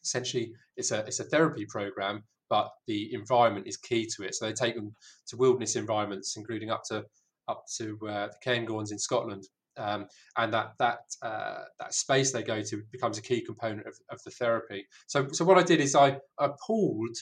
Essentially, 0.04 0.52
it's 0.78 0.92
a 0.92 1.00
it's 1.00 1.20
a 1.20 1.24
therapy 1.24 1.66
program, 1.66 2.24
but 2.50 2.70
the 2.88 3.14
environment 3.14 3.68
is 3.68 3.78
key 3.78 4.08
to 4.16 4.24
it. 4.24 4.36
So 4.36 4.46
they 4.46 4.54
take 4.54 4.76
them 4.76 4.94
to 5.28 5.38
wilderness 5.38 5.76
environments, 5.76 6.36
including 6.38 6.70
up 6.70 6.84
to 6.90 7.06
up 7.48 7.64
to 7.78 7.98
uh, 8.08 8.28
the 8.28 8.38
Cairngorms 8.44 8.92
in 8.92 9.00
Scotland, 9.00 9.44
um, 9.78 10.08
and 10.38 10.54
that 10.54 10.74
that 10.80 11.00
uh, 11.22 11.64
that 11.80 11.94
space 11.94 12.32
they 12.32 12.44
go 12.44 12.62
to 12.62 12.84
becomes 12.92 13.18
a 13.18 13.22
key 13.22 13.42
component 13.42 13.88
of, 13.88 13.96
of 14.12 14.20
the 14.24 14.32
therapy. 14.32 14.86
So 15.08 15.28
so 15.32 15.46
what 15.46 15.58
I 15.58 15.64
did 15.64 15.80
is 15.80 15.96
I, 15.96 16.18
I 16.40 16.50
pulled 16.66 17.16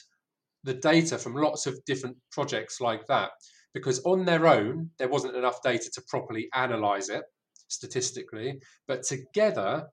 the 0.64 0.74
data 0.74 1.18
from 1.18 1.34
lots 1.34 1.66
of 1.66 1.78
different 1.84 2.16
projects 2.32 2.80
like 2.80 3.06
that 3.06 3.30
because 3.74 4.00
on 4.04 4.24
their 4.24 4.46
own 4.46 4.90
there 4.98 5.08
wasn't 5.08 5.36
enough 5.36 5.62
data 5.62 5.90
to 5.92 6.02
properly 6.08 6.48
analyze 6.54 7.08
it 7.08 7.24
statistically, 7.68 8.58
but 8.88 9.02
together 9.02 9.86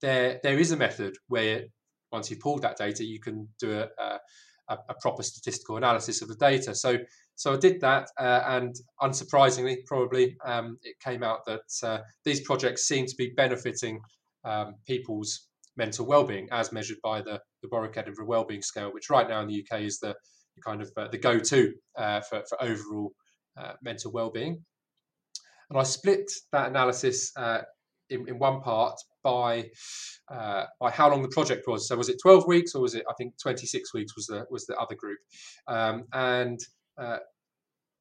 there 0.00 0.38
there 0.42 0.58
is 0.58 0.72
a 0.72 0.76
method 0.76 1.16
where 1.28 1.64
once 2.12 2.30
you've 2.30 2.40
pulled 2.40 2.62
that 2.62 2.76
data 2.76 3.02
you 3.04 3.20
can 3.20 3.48
do 3.58 3.72
a, 3.72 3.88
a, 4.68 4.76
a 4.88 4.94
proper 5.00 5.22
statistical 5.22 5.76
analysis 5.76 6.22
of 6.22 6.28
the 6.28 6.36
data. 6.36 6.74
So 6.74 6.98
so 7.36 7.54
I 7.54 7.56
did 7.56 7.80
that, 7.80 8.08
uh, 8.18 8.42
and 8.46 8.76
unsurprisingly, 9.02 9.84
probably 9.86 10.36
um, 10.44 10.78
it 10.82 10.98
came 11.00 11.24
out 11.24 11.44
that 11.46 11.62
uh, 11.82 11.98
these 12.24 12.40
projects 12.42 12.86
seem 12.86 13.06
to 13.06 13.16
be 13.16 13.32
benefiting 13.36 14.00
um, 14.44 14.76
people's 14.86 15.48
mental 15.76 16.06
well-being 16.06 16.48
as 16.52 16.72
measured 16.72 16.98
by 17.02 17.20
the, 17.20 17.40
the 17.62 17.68
Warwick 17.70 17.96
Edinburgh 17.96 18.26
Wellbeing 18.26 18.62
Scale, 18.62 18.92
which 18.92 19.10
right 19.10 19.28
now 19.28 19.40
in 19.40 19.48
the 19.48 19.64
UK 19.64 19.80
is 19.80 19.98
the, 19.98 20.08
the 20.08 20.14
kind 20.62 20.82
of 20.82 20.90
uh, 20.96 21.08
the 21.08 21.18
go-to 21.18 21.72
uh, 21.96 22.20
for, 22.20 22.42
for 22.48 22.62
overall 22.62 23.12
uh, 23.56 23.72
mental 23.82 24.12
well-being. 24.12 24.62
And 25.70 25.78
I 25.78 25.82
split 25.82 26.30
that 26.52 26.68
analysis 26.68 27.32
in, 28.10 28.28
in 28.28 28.38
one 28.38 28.60
part 28.60 28.98
by 29.22 29.70
uh, 30.30 30.64
by 30.78 30.90
how 30.90 31.10
long 31.10 31.22
the 31.22 31.28
project 31.28 31.66
was. 31.66 31.88
So 31.88 31.96
was 31.96 32.08
it 32.08 32.18
12 32.22 32.46
weeks 32.46 32.74
or 32.74 32.82
was 32.82 32.94
it 32.94 33.04
I 33.08 33.14
think 33.14 33.34
26 33.40 33.94
weeks 33.94 34.14
was 34.14 34.26
the 34.26 34.46
was 34.50 34.66
the 34.66 34.76
other 34.76 34.94
group, 34.94 35.18
um, 35.66 36.04
and 36.12 36.60
uh, 36.98 37.18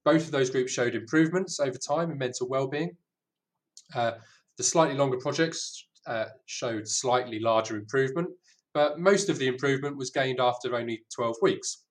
both 0.05 0.25
of 0.25 0.31
those 0.31 0.49
groups 0.49 0.71
showed 0.71 0.95
improvements 0.95 1.59
over 1.59 1.77
time 1.77 2.11
in 2.11 2.17
mental 2.17 2.47
well-being. 2.47 2.91
Uh, 3.95 4.11
the 4.57 4.63
slightly 4.63 4.95
longer 4.95 5.17
projects 5.17 5.87
showed 6.45 6.87
slightly 6.87 7.39
larger 7.39 7.77
improvement, 7.77 8.27
but 8.73 8.99
most 8.99 9.29
of 9.29 9.39
the 9.39 9.47
improvement 9.47 9.97
was 9.97 10.11
gained 10.11 10.39
after 10.39 10.75
only 10.75 11.03
12 11.15 11.37
weeks. 11.41 11.82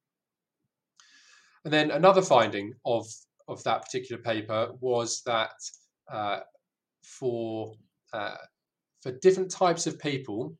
And 1.64 1.72
then 1.72 1.90
another 1.90 2.22
finding 2.22 2.74
of, 2.84 3.06
of 3.48 3.62
that 3.64 3.82
particular 3.82 4.20
paper 4.20 4.72
was 4.80 5.22
that 5.26 5.52
uh, 6.10 6.40
for, 7.04 7.74
uh, 8.12 8.36
for 9.02 9.12
different 9.20 9.50
types 9.50 9.86
of 9.86 9.98
people, 9.98 10.56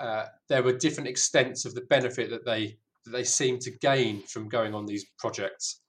uh, 0.00 0.26
there 0.48 0.62
were 0.62 0.72
different 0.72 1.08
extents 1.08 1.64
of 1.64 1.74
the 1.74 1.82
benefit 1.82 2.30
that 2.30 2.44
they 2.44 2.78
that 3.04 3.10
they 3.10 3.24
seem 3.24 3.58
to 3.58 3.70
gain 3.80 4.22
from 4.26 4.48
going 4.48 4.74
on 4.74 4.86
these 4.86 5.06
projects. 5.18 5.80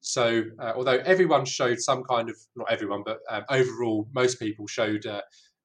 So, 0.00 0.44
uh, 0.60 0.72
although 0.76 0.98
everyone 1.04 1.44
showed 1.44 1.80
some 1.80 2.04
kind 2.04 2.30
of, 2.30 2.36
not 2.56 2.70
everyone, 2.70 3.02
but 3.04 3.18
um, 3.28 3.44
overall, 3.50 4.08
most 4.14 4.38
people 4.38 4.66
showed 4.66 5.04
uh, 5.06 5.22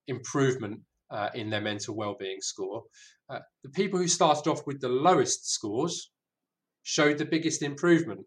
improvement 0.08 0.80
uh, 1.12 1.30
in 1.36 1.50
their 1.50 1.62
mental 1.62 1.96
well-being 1.96 2.42
score. 2.42 2.84
The 3.30 3.70
people 3.70 4.00
who 4.00 4.08
started 4.08 4.50
off 4.50 4.66
with 4.68 4.82
the 4.82 4.90
lowest 4.90 5.52
scores 5.52 6.12
showed 6.84 7.18
the 7.18 7.26
biggest 7.26 7.62
improvement. 7.62 8.22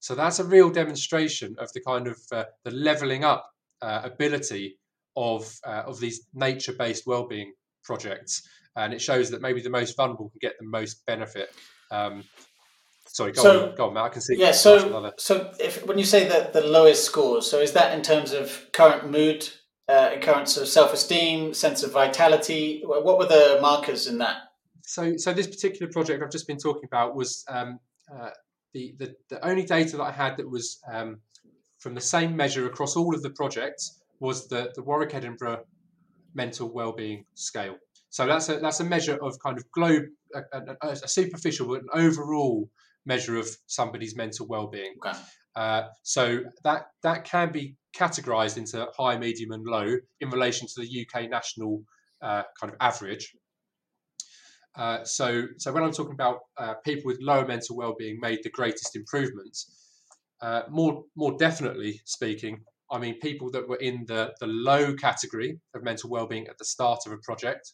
So 0.00 0.14
that's 0.14 0.38
a 0.38 0.44
real 0.44 0.70
demonstration 0.70 1.56
of 1.58 1.72
the 1.72 1.80
kind 1.80 2.06
of 2.06 2.18
uh, 2.30 2.44
the 2.64 2.70
leveling 2.70 3.24
up 3.24 3.50
uh, 3.82 4.02
ability 4.04 4.78
of 5.16 5.52
of 5.64 6.00
these 6.00 6.26
nature-based 6.34 7.06
well-being 7.06 7.52
projects, 7.84 8.46
and 8.76 8.92
it 8.92 9.00
shows 9.00 9.30
that 9.30 9.40
maybe 9.40 9.60
the 9.60 9.70
most 9.70 9.96
vulnerable 9.96 10.30
can 10.30 10.38
get 10.40 10.54
the 10.58 10.66
most 10.66 11.04
benefit 11.06 11.50
um, 11.90 12.24
sorry, 13.06 13.32
go 13.32 13.42
so, 13.42 13.68
on, 13.68 13.74
go 13.76 13.86
on, 13.88 13.94
Matt. 13.94 14.04
I 14.04 14.08
can 14.10 14.22
see. 14.22 14.36
Yeah. 14.36 14.52
So, 14.52 15.12
so 15.16 15.52
if 15.60 15.86
when 15.86 15.98
you 15.98 16.04
say 16.04 16.28
that 16.28 16.52
the 16.52 16.62
lowest 16.62 17.04
scores, 17.04 17.50
so 17.50 17.60
is 17.60 17.72
that 17.72 17.96
in 17.96 18.02
terms 18.02 18.32
of 18.32 18.66
current 18.72 19.10
mood, 19.10 19.48
uh, 19.88 20.16
current 20.20 20.48
sort 20.48 20.66
of 20.66 20.68
self-esteem, 20.68 21.54
sense 21.54 21.82
of 21.82 21.92
vitality? 21.92 22.82
What 22.84 23.18
were 23.18 23.26
the 23.26 23.58
markers 23.60 24.06
in 24.06 24.18
that? 24.18 24.36
So, 24.86 25.16
so 25.16 25.32
this 25.32 25.46
particular 25.46 25.90
project 25.90 26.22
I've 26.22 26.30
just 26.30 26.46
been 26.46 26.58
talking 26.58 26.84
about 26.84 27.14
was 27.14 27.44
um, 27.48 27.78
uh, 28.12 28.30
the, 28.72 28.94
the 28.98 29.14
the 29.30 29.46
only 29.46 29.64
data 29.64 29.96
that 29.96 30.02
I 30.02 30.12
had 30.12 30.36
that 30.36 30.50
was 30.50 30.80
um, 30.90 31.20
from 31.78 31.94
the 31.94 32.00
same 32.00 32.36
measure 32.36 32.66
across 32.66 32.96
all 32.96 33.14
of 33.14 33.22
the 33.22 33.30
projects 33.30 34.02
was 34.20 34.48
the 34.48 34.72
the 34.74 34.82
Warwick 34.82 35.14
Edinburgh 35.14 35.64
mental 36.34 36.72
well-being 36.72 37.24
scale. 37.34 37.76
So 38.10 38.26
that's 38.26 38.48
a 38.48 38.58
that's 38.58 38.80
a 38.80 38.84
measure 38.84 39.18
of 39.22 39.38
kind 39.44 39.56
of 39.58 39.70
globe 39.72 40.04
a, 40.34 40.40
a, 40.82 40.88
a 40.88 41.08
superficial 41.08 41.68
but 41.68 41.82
an 41.82 41.88
overall 41.94 42.68
measure 43.06 43.36
of 43.36 43.48
somebody's 43.66 44.16
mental 44.16 44.46
well-being. 44.46 44.94
Okay. 45.04 45.18
Uh, 45.56 45.82
so 46.02 46.40
that 46.64 46.86
that 47.02 47.24
can 47.24 47.52
be 47.52 47.76
categorized 47.96 48.56
into 48.56 48.86
high, 48.96 49.16
medium, 49.16 49.52
and 49.52 49.64
low 49.64 49.96
in 50.20 50.30
relation 50.30 50.66
to 50.66 50.80
the 50.80 51.06
UK 51.06 51.30
national 51.30 51.82
uh, 52.22 52.42
kind 52.60 52.72
of 52.72 52.76
average. 52.80 53.36
Uh, 54.76 55.04
so, 55.04 55.44
so 55.58 55.72
when 55.72 55.84
I'm 55.84 55.92
talking 55.92 56.14
about 56.14 56.40
uh, 56.58 56.74
people 56.84 57.04
with 57.06 57.20
lower 57.20 57.46
mental 57.46 57.76
well-being 57.76 58.18
made 58.20 58.40
the 58.42 58.50
greatest 58.50 58.96
improvements, 58.96 59.70
uh, 60.42 60.62
more 60.68 61.04
more 61.16 61.36
definitely 61.38 62.00
speaking, 62.04 62.60
I 62.90 62.98
mean 62.98 63.18
people 63.20 63.50
that 63.52 63.68
were 63.68 63.76
in 63.76 64.04
the 64.06 64.34
the 64.40 64.46
low 64.46 64.94
category 64.94 65.60
of 65.74 65.82
mental 65.82 66.10
well-being 66.10 66.48
at 66.48 66.58
the 66.58 66.64
start 66.64 67.00
of 67.06 67.12
a 67.12 67.18
project, 67.18 67.72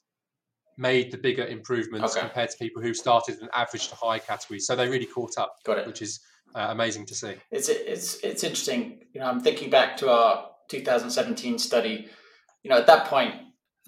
made 0.77 1.11
the 1.11 1.19
bigger 1.19 1.47
improvements 1.47 2.17
okay. 2.17 2.27
compared 2.27 2.51
to 2.51 2.57
people 2.59 2.83
who 2.83 2.95
started 2.95 3.39
in 3.41 3.49
average 3.55 3.89
to 3.89 3.95
high 3.95 4.19
categories. 4.19 4.67
So 4.67 4.77
they 4.77 4.89
really 4.89 5.07
caught 5.07 5.39
up, 5.39 5.55
Got 5.65 5.79
it. 5.79 5.87
which 5.87 6.03
is 6.03 6.21
uh, 6.55 6.69
amazing 6.71 7.07
to 7.07 7.15
see. 7.15 7.35
It's 7.51 7.69
it's 7.69 8.17
it's 8.23 8.45
interesting. 8.45 9.01
You 9.13 9.21
know, 9.21 9.27
I'm 9.27 9.41
thinking 9.41 9.71
back 9.71 9.97
to 9.99 10.11
our 10.11 10.51
2017 10.69 11.59
study. 11.59 12.09
You 12.63 12.71
know, 12.71 12.79
at 12.79 12.87
that 12.87 13.07
point, 13.07 13.35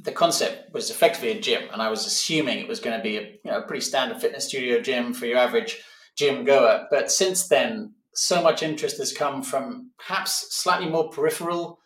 the 0.03 0.13
concept 0.13 0.73
was 0.73 0.91
effectively 0.91 1.31
a 1.33 1.41
gym, 1.41 1.63
and 1.73 1.81
I 1.81 1.89
was 1.89 2.07
assuming 2.07 2.59
it 2.59 2.69
was 2.69 2.81
going 2.81 2.97
to 2.97 3.03
be 3.03 3.17
a 3.17 3.23
you 3.23 3.51
know 3.51 3.63
pretty 3.63 3.83
standard 3.83 4.21
fitness 4.21 4.49
studio 4.49 4.81
gym 4.81 5.15
for 5.15 5.27
your 5.27 5.39
average 5.39 5.83
gym 6.17 6.45
goer. 6.45 6.87
But 6.91 7.11
since 7.11 7.49
then, 7.49 7.95
so 8.15 8.43
much 8.43 8.63
interest 8.63 8.99
has 8.99 9.13
come 9.13 9.43
from 9.43 9.91
perhaps 9.99 10.55
slightly 10.55 10.89
more 10.89 11.09
peripheral 11.11 11.79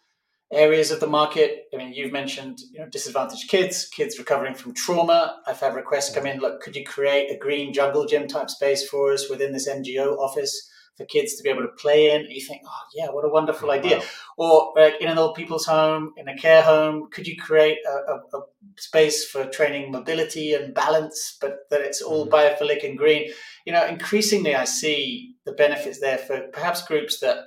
areas 0.52 0.90
of 0.90 1.00
the 1.00 1.06
market. 1.06 1.64
I 1.74 1.76
mean, 1.76 1.92
you've 1.92 2.12
mentioned 2.12 2.58
you 2.72 2.80
know, 2.80 2.88
disadvantaged 2.88 3.48
kids, 3.48 3.88
kids 3.88 4.18
recovering 4.18 4.54
from 4.54 4.74
trauma. 4.74 5.40
I've 5.46 5.60
had 5.60 5.74
requests 5.74 6.14
come 6.14 6.26
in. 6.26 6.38
Look, 6.38 6.62
could 6.62 6.76
you 6.76 6.84
create 6.84 7.30
a 7.30 7.38
green 7.38 7.72
jungle 7.72 8.06
gym 8.06 8.28
type 8.28 8.50
space 8.50 8.88
for 8.88 9.12
us 9.12 9.28
within 9.28 9.52
this 9.52 9.68
NGO 9.68 10.16
office 10.18 10.70
for 10.96 11.04
kids 11.04 11.34
to 11.36 11.42
be 11.42 11.48
able 11.50 11.62
to 11.62 11.68
play 11.68 12.12
in? 12.12 12.26
You 12.30 12.40
think, 12.40 12.62
oh 12.66 12.82
yeah, 12.94 13.08
what 13.10 13.24
a 13.24 13.28
wonderful 13.28 13.70
idea. 13.70 13.98
Wow. 14.36 14.72
Or 14.76 14.80
uh, 14.80 14.90
in 15.00 15.08
an 15.08 15.18
old 15.18 15.34
people's 15.34 15.66
home, 15.66 16.12
in 16.16 16.28
a 16.28 16.36
care 16.36 16.62
home, 16.62 17.08
could 17.10 17.26
you 17.26 17.36
create 17.36 17.78
a, 17.86 18.12
a, 18.12 18.38
a 18.38 18.40
space 18.76 19.24
for 19.24 19.44
training 19.46 19.92
mobility 19.92 20.54
and 20.54 20.74
balance, 20.74 21.36
but 21.40 21.60
that 21.70 21.80
it's 21.80 22.02
all 22.02 22.26
mm-hmm. 22.26 22.34
biophilic 22.34 22.84
and 22.84 22.98
green? 22.98 23.30
You 23.64 23.72
know, 23.72 23.86
increasingly 23.86 24.54
I 24.54 24.64
see 24.64 25.34
the 25.44 25.52
benefits 25.52 26.00
there 26.00 26.18
for 26.18 26.48
perhaps 26.52 26.86
groups 26.86 27.20
that 27.20 27.38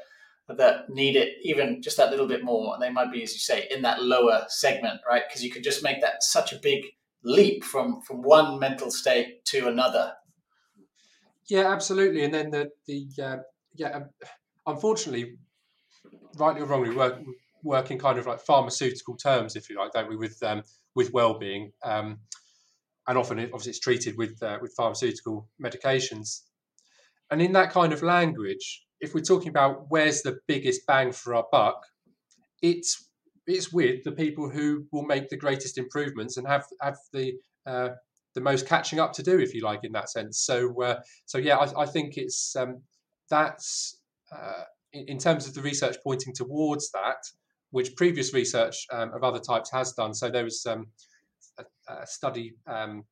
that 0.57 0.89
need 0.89 1.15
it 1.15 1.33
even 1.43 1.81
just 1.81 1.97
that 1.97 2.09
little 2.09 2.27
bit 2.27 2.43
more. 2.43 2.73
And 2.73 2.81
they 2.81 2.89
might 2.89 3.11
be, 3.11 3.21
as 3.21 3.33
you 3.33 3.39
say, 3.39 3.67
in 3.69 3.83
that 3.83 4.01
lower 4.01 4.45
segment, 4.47 5.01
right? 5.07 5.23
Because 5.27 5.43
you 5.43 5.51
could 5.51 5.63
just 5.63 5.83
make 5.83 6.01
that 6.01 6.23
such 6.23 6.53
a 6.53 6.59
big 6.59 6.85
leap 7.23 7.63
from 7.63 8.01
from 8.01 8.21
one 8.21 8.59
mental 8.59 8.91
state 8.91 9.45
to 9.45 9.67
another. 9.67 10.13
Yeah, 11.49 11.71
absolutely. 11.71 12.23
And 12.23 12.33
then 12.33 12.51
the 12.51 12.69
the 12.87 13.07
uh, 13.21 13.37
yeah, 13.75 13.89
um, 13.89 14.09
unfortunately, 14.67 15.37
rightly 16.37 16.61
or 16.61 16.65
wrongly, 16.65 16.95
work 16.95 17.19
work 17.63 17.91
in 17.91 17.99
kind 17.99 18.19
of 18.19 18.27
like 18.27 18.39
pharmaceutical 18.39 19.15
terms, 19.17 19.55
if 19.55 19.69
you 19.69 19.77
like, 19.77 19.91
don't 19.91 20.09
we? 20.09 20.15
With 20.15 20.41
um, 20.43 20.63
with 20.95 21.11
well-being, 21.13 21.71
um, 21.83 22.19
and 23.07 23.17
often 23.17 23.39
it, 23.39 23.49
obviously 23.53 23.71
it's 23.71 23.79
treated 23.79 24.17
with 24.17 24.41
uh, 24.43 24.59
with 24.61 24.73
pharmaceutical 24.77 25.47
medications. 25.63 26.41
And 27.31 27.41
in 27.41 27.53
that 27.53 27.71
kind 27.71 27.93
of 27.93 28.01
language, 28.03 28.85
if 29.01 29.13
we're 29.13 29.21
talking 29.21 29.49
about 29.49 29.85
where's 29.89 30.21
the 30.21 30.39
biggest 30.47 30.85
bang 30.87 31.11
for 31.11 31.35
our 31.35 31.45
buck, 31.51 31.83
it's 32.61 33.09
it's 33.47 33.73
with 33.73 34.03
the 34.03 34.11
people 34.11 34.49
who 34.49 34.85
will 34.91 35.03
make 35.05 35.29
the 35.29 35.37
greatest 35.37 35.77
improvements 35.79 36.37
and 36.37 36.47
have 36.47 36.65
have 36.81 36.97
the 37.11 37.33
uh, 37.65 37.89
the 38.39 38.43
most 38.51 38.67
catching 38.67 38.99
up 38.99 39.11
to 39.13 39.23
do, 39.23 39.37
if 39.39 39.53
you 39.53 39.61
like, 39.61 39.81
in 39.83 39.91
that 39.91 40.09
sense. 40.09 40.39
So 40.39 40.81
uh, 40.81 40.99
so 41.25 41.37
yeah, 41.37 41.57
I, 41.57 41.83
I 41.83 41.85
think 41.85 42.17
it's 42.17 42.55
um, 42.55 42.81
that's 43.29 43.99
uh, 44.31 44.63
in, 44.93 45.05
in, 45.09 45.17
terms 45.17 45.47
of 45.47 45.53
the 45.53 45.61
research 45.61 45.97
pointing 46.03 46.33
towards 46.33 46.89
that, 46.91 47.21
which 47.71 47.95
previous 47.95 48.33
research 48.33 48.85
um, 48.91 49.13
of 49.13 49.23
other 49.23 49.39
types 49.39 49.69
has 49.71 49.91
done. 49.93 50.13
So 50.13 50.29
there 50.29 50.45
was 50.45 50.65
um, 50.65 50.85
a, 51.57 51.65
a, 51.91 52.07
study 52.07 52.53
um, 52.65 53.03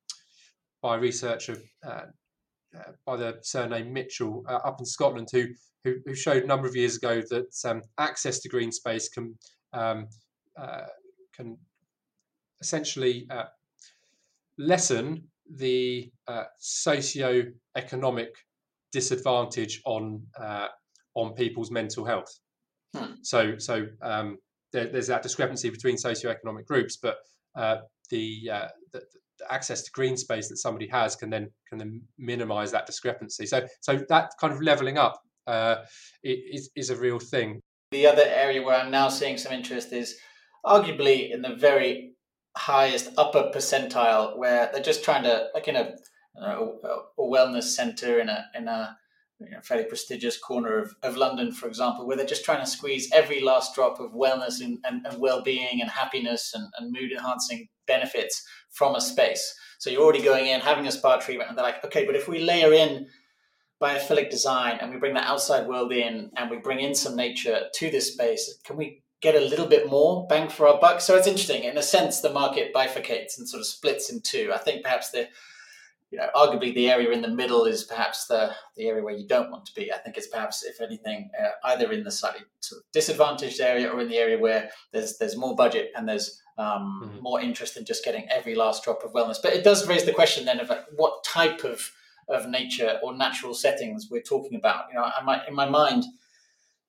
by 0.81 0.95
a 0.95 0.99
researcher 0.99 1.57
uh, 1.85 2.05
uh, 2.77 2.91
by 3.05 3.17
the 3.17 3.37
surname 3.41 3.91
Mitchell 3.91 4.43
uh, 4.47 4.59
up 4.63 4.79
in 4.79 4.85
Scotland 4.85 5.27
who, 5.31 5.47
who, 5.83 5.95
who 6.05 6.15
showed 6.15 6.43
a 6.43 6.47
number 6.47 6.67
of 6.67 6.75
years 6.75 6.95
ago 6.95 7.21
that 7.29 7.53
um, 7.65 7.81
access 7.97 8.39
to 8.39 8.49
green 8.49 8.71
space 8.71 9.09
can 9.09 9.37
um, 9.73 10.07
uh, 10.59 10.87
can 11.35 11.57
essentially 12.61 13.27
lessen 14.57 15.23
the 15.55 16.11
uh, 16.27 16.43
socio-economic 16.59 18.35
disadvantage 18.91 19.81
on 19.85 20.21
uh, 20.39 20.67
on 21.15 21.33
people's 21.33 21.71
mental 21.71 22.05
health. 22.05 22.39
Hmm. 22.95 23.13
So 23.21 23.57
so 23.57 23.85
um, 24.01 24.37
there, 24.73 24.87
there's 24.87 25.07
that 25.07 25.23
discrepancy 25.23 25.69
between 25.69 25.97
socio-economic 25.97 26.67
groups, 26.67 26.97
but 26.97 27.17
uh, 27.55 27.77
the, 28.09 28.49
uh, 28.51 28.67
the, 28.93 28.99
the, 29.39 29.51
access 29.51 29.83
to 29.83 29.91
green 29.91 30.17
space 30.17 30.49
that 30.49 30.57
somebody 30.57 30.87
has 30.87 31.15
can 31.15 31.29
then 31.29 31.47
can 31.69 31.77
then 31.77 32.01
minimise 32.17 32.71
that 32.71 32.85
discrepancy. 32.85 33.45
So 33.45 33.65
so 33.81 33.99
that 34.09 34.31
kind 34.39 34.53
of 34.53 34.61
levelling 34.61 34.97
up 34.97 35.19
uh, 35.45 35.77
is 36.23 36.69
is 36.75 36.89
a 36.89 36.95
real 36.95 37.19
thing. 37.19 37.61
The 37.91 38.07
other 38.07 38.23
area 38.25 38.61
where 38.61 38.75
I'm 38.75 38.91
now 38.91 39.09
seeing 39.09 39.37
some 39.37 39.53
interest 39.53 39.93
is 39.93 40.17
arguably 40.65 41.31
in 41.31 41.41
the 41.41 41.55
very 41.55 42.13
highest 42.57 43.09
upper 43.17 43.51
percentile, 43.53 44.37
where 44.37 44.69
they're 44.71 44.81
just 44.81 45.03
trying 45.03 45.23
to 45.23 45.47
like 45.53 45.67
in 45.67 45.75
a 45.75 45.95
a, 46.35 46.65
a 47.17 47.21
wellness 47.21 47.63
center 47.63 48.19
in 48.19 48.29
a 48.29 48.45
in 48.55 48.67
a 48.67 48.97
you 49.39 49.51
know, 49.51 49.61
fairly 49.61 49.83
prestigious 49.83 50.37
corner 50.37 50.79
of, 50.79 50.95
of 51.03 51.15
London, 51.15 51.51
for 51.51 51.67
example, 51.67 52.07
where 52.07 52.17
they're 52.17 52.25
just 52.25 52.43
trying 52.43 52.59
to 52.59 52.65
squeeze 52.65 53.09
every 53.13 53.39
last 53.39 53.75
drop 53.75 53.99
of 53.99 54.11
wellness 54.11 54.61
and, 54.61 54.79
and, 54.83 55.05
and 55.05 55.19
well-being 55.19 55.79
and 55.79 55.91
happiness 55.91 56.53
and, 56.55 56.67
and 56.77 56.91
mood 56.91 57.11
enhancing 57.11 57.67
benefits 57.85 58.43
from 58.71 58.95
a 58.95 59.01
space. 59.01 59.55
So 59.77 59.91
you're 59.91 60.01
already 60.01 60.23
going 60.23 60.47
in, 60.47 60.59
having 60.61 60.87
a 60.87 60.91
spa 60.91 61.17
treatment, 61.17 61.49
and 61.49 61.57
they're 61.57 61.65
like, 61.65 61.85
okay, 61.85 62.03
but 62.05 62.15
if 62.15 62.27
we 62.27 62.39
layer 62.39 62.73
in 62.73 63.07
biophilic 63.79 64.31
design 64.31 64.79
and 64.81 64.91
we 64.91 64.97
bring 64.97 65.13
the 65.13 65.21
outside 65.21 65.67
world 65.67 65.91
in 65.91 66.31
and 66.35 66.49
we 66.49 66.57
bring 66.57 66.79
in 66.79 66.95
some 66.95 67.15
nature 67.15 67.67
to 67.75 67.91
this 67.91 68.13
space, 68.13 68.59
can 68.63 68.75
we 68.75 69.03
get 69.21 69.35
a 69.35 69.39
little 69.39 69.67
bit 69.67 69.89
more 69.89 70.27
bang 70.27 70.49
for 70.49 70.67
our 70.67 70.79
buck? 70.79 71.01
So 71.01 71.15
it's 71.15 71.27
interesting. 71.27 71.63
In 71.63 71.77
a 71.77 71.83
sense, 71.83 72.21
the 72.21 72.31
market 72.31 72.73
bifurcates 72.73 73.37
and 73.37 73.47
sort 73.47 73.61
of 73.61 73.67
splits 73.67 74.09
in 74.11 74.21
two. 74.21 74.51
I 74.53 74.57
think 74.57 74.83
perhaps 74.83 75.11
the 75.11 75.27
you 76.11 76.17
know, 76.17 76.27
arguably 76.35 76.73
the 76.73 76.89
area 76.89 77.11
in 77.11 77.21
the 77.21 77.27
middle 77.27 77.65
is 77.65 77.83
perhaps 77.83 78.27
the, 78.27 78.51
the 78.77 78.87
area 78.87 79.03
where 79.03 79.15
you 79.15 79.27
don't 79.27 79.51
want 79.51 79.65
to 79.65 79.75
be. 79.75 79.91
I 79.91 79.97
think 79.97 80.15
it's 80.17 80.27
perhaps, 80.27 80.63
if 80.63 80.79
anything, 80.79 81.29
uh, 81.37 81.49
either 81.65 81.91
in 81.91 82.03
the 82.03 82.11
slightly 82.11 82.41
sort 82.61 82.79
of 82.79 82.85
disadvantaged 82.93 83.59
area 83.59 83.89
or 83.89 83.99
in 83.99 84.07
the 84.07 84.17
area 84.17 84.37
where 84.37 84.69
there's 84.93 85.17
there's 85.17 85.35
more 85.35 85.55
budget 85.55 85.91
and 85.95 86.07
there's 86.07 86.41
um, 86.57 87.01
mm-hmm. 87.03 87.21
more 87.21 87.41
interest 87.41 87.75
in 87.75 87.85
just 87.85 88.05
getting 88.05 88.25
every 88.29 88.55
last 88.55 88.83
drop 88.85 89.03
of 89.03 89.11
wellness. 89.11 89.37
But 89.41 89.53
it 89.53 89.65
does 89.65 89.87
raise 89.87 90.05
the 90.05 90.13
question 90.13 90.45
then 90.45 90.61
of 90.61 90.69
like, 90.69 90.85
what 90.95 91.23
type 91.25 91.63
of 91.63 91.91
of 92.29 92.47
nature 92.49 92.99
or 93.03 93.15
natural 93.15 93.53
settings 93.53 94.07
we're 94.09 94.21
talking 94.21 94.57
about. 94.57 94.85
You 94.89 94.95
know, 94.95 95.03
I 95.03 95.23
might, 95.23 95.47
in 95.47 95.55
my 95.55 95.69
mind, 95.69 96.05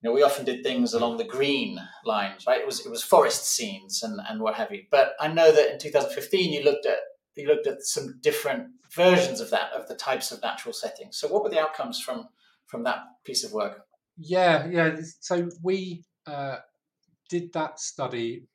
you 0.01 0.09
know, 0.09 0.15
we 0.15 0.23
often 0.23 0.45
did 0.45 0.63
things 0.63 0.95
along 0.95 1.17
the 1.17 1.25
green 1.25 1.79
lines, 2.05 2.45
right? 2.47 2.61
It 2.61 2.67
was 2.67 2.85
it 2.85 2.91
was 2.91 3.03
forest 3.03 3.47
scenes 3.47 4.03
and, 4.03 4.21
and 4.29 4.41
what 4.41 4.55
have 4.55 4.71
you. 4.71 4.85
But 4.91 5.15
I 5.21 5.29
know 5.29 5.51
that 5.51 5.73
in 5.73 5.79
2015 5.79 6.53
you 6.53 6.63
looked 6.63 6.87
at 6.87 6.99
you 7.37 7.47
looked 7.47 7.67
at 7.67 7.83
some 7.83 8.19
different 8.23 8.69
versions 8.95 9.41
of 9.41 9.51
that 9.51 9.73
of 9.73 9.89
the 9.89 9.95
types 9.95 10.31
of 10.31 10.43
natural 10.43 10.73
settings. 10.73 11.19
So 11.19 11.29
what 11.29 11.43
were 11.43 11.51
the 11.51 11.61
outcomes 11.61 12.01
from 12.01 12.29
from 12.67 12.85
that 12.85 13.01
piece 13.25 13.45
of 13.45 13.53
work? 13.53 13.81
Yeah, 14.17 14.67
yeah. 14.67 14.97
So 15.21 15.49
we 15.63 16.05
uh, 16.27 16.57
did 17.29 17.53
that 17.55 17.81
study 17.81 18.47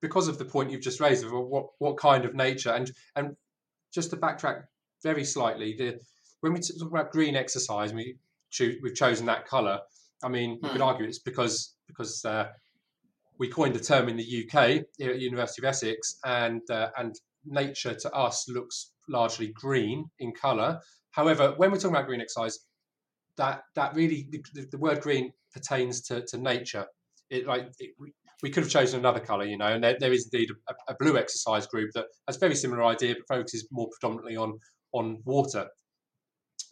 because 0.00 0.28
of 0.28 0.38
the 0.38 0.44
point 0.44 0.70
you've 0.70 0.80
just 0.80 1.00
raised 1.00 1.24
of 1.24 1.32
what 1.32 1.66
what 1.78 1.96
kind 1.96 2.24
of 2.24 2.34
nature 2.34 2.72
and 2.72 2.90
and 3.16 3.36
just 3.92 4.10
to 4.10 4.16
backtrack 4.16 4.62
very 5.02 5.24
slightly, 5.24 5.74
the 5.76 5.98
when 6.40 6.52
we 6.52 6.60
talk 6.60 6.90
about 6.90 7.10
green 7.10 7.36
exercise, 7.36 7.92
we 7.92 8.16
choose, 8.50 8.78
we've 8.82 8.94
chosen 8.94 9.26
that 9.26 9.46
colour. 9.46 9.80
I 10.22 10.28
mean, 10.28 10.58
you 10.62 10.68
could 10.68 10.80
hmm. 10.80 10.82
argue 10.82 11.06
it's 11.06 11.18
because 11.18 11.74
because 11.86 12.24
uh, 12.24 12.48
we 13.38 13.48
coined 13.48 13.74
the 13.74 13.80
term 13.80 14.08
in 14.08 14.16
the 14.16 14.44
UK 14.44 14.84
here 14.98 15.10
at 15.10 15.20
University 15.20 15.62
of 15.62 15.68
Essex, 15.68 16.18
and 16.24 16.62
uh, 16.70 16.90
and 16.98 17.14
nature 17.44 17.94
to 17.94 18.12
us 18.12 18.48
looks 18.48 18.92
largely 19.08 19.48
green 19.48 20.10
in 20.18 20.32
colour. 20.32 20.80
However, 21.10 21.54
when 21.56 21.70
we're 21.70 21.78
talking 21.78 21.96
about 21.96 22.06
green 22.06 22.20
exercise, 22.20 22.58
that 23.36 23.62
that 23.74 23.94
really 23.94 24.28
the, 24.30 24.66
the 24.70 24.78
word 24.78 25.00
green 25.00 25.32
pertains 25.52 26.02
to, 26.02 26.24
to 26.26 26.38
nature. 26.38 26.86
It 27.30 27.46
like 27.46 27.68
it, 27.78 27.90
we, 27.98 28.12
we 28.42 28.50
could 28.50 28.62
have 28.62 28.72
chosen 28.72 29.00
another 29.00 29.20
colour, 29.20 29.44
you 29.44 29.56
know, 29.58 29.66
and 29.66 29.82
there, 29.82 29.96
there 29.98 30.12
is 30.12 30.28
indeed 30.32 30.50
a, 30.68 30.74
a, 30.88 30.94
blue 30.98 31.18
exercise 31.18 31.66
group 31.66 31.90
that 31.94 32.06
has 32.26 32.36
a 32.36 32.40
very 32.40 32.54
similar 32.54 32.84
idea, 32.84 33.14
but 33.14 33.36
focuses 33.36 33.68
more 33.70 33.88
predominantly 33.90 34.36
on 34.36 34.58
on 34.92 35.20
water. 35.24 35.68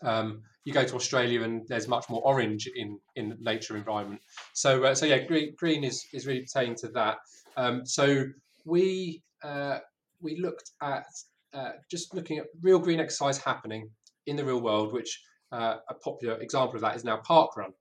Um, 0.03 0.43
you 0.65 0.73
go 0.73 0.85
to 0.85 0.97
Australia 0.97 1.43
and 1.43 1.67
there's 1.69 1.89
much 1.89 2.09
more 2.11 2.23
orange 2.25 2.69
in 2.75 2.99
in 3.17 3.37
nature 3.41 3.77
environment. 3.77 4.21
So 4.53 4.85
uh, 4.85 4.95
so 4.95 5.07
yeah, 5.07 5.19
green, 5.25 5.55
green 5.57 5.85
is 5.85 6.05
is 6.13 6.27
really 6.27 6.43
pertaining 6.43 6.77
to 6.77 6.89
that. 6.89 7.19
Um, 7.57 7.87
so 7.87 8.25
we 8.65 9.23
uh, 9.43 9.79
we 10.21 10.41
looked 10.41 10.73
at 10.83 11.07
uh, 11.55 11.73
just 11.91 12.15
looking 12.15 12.39
at 12.39 12.47
real 12.61 12.79
green 12.79 13.01
exercise 13.01 13.39
happening 13.39 13.91
in 14.27 14.37
the 14.37 14.45
real 14.45 14.61
world, 14.61 14.93
which 14.93 15.21
uh, 15.53 15.77
a 15.89 15.95
popular 15.95 16.39
example 16.41 16.77
of 16.77 16.83
that 16.83 16.97
is 16.97 17.05
now 17.05 17.17
park 17.19 17.57
run 17.57 17.73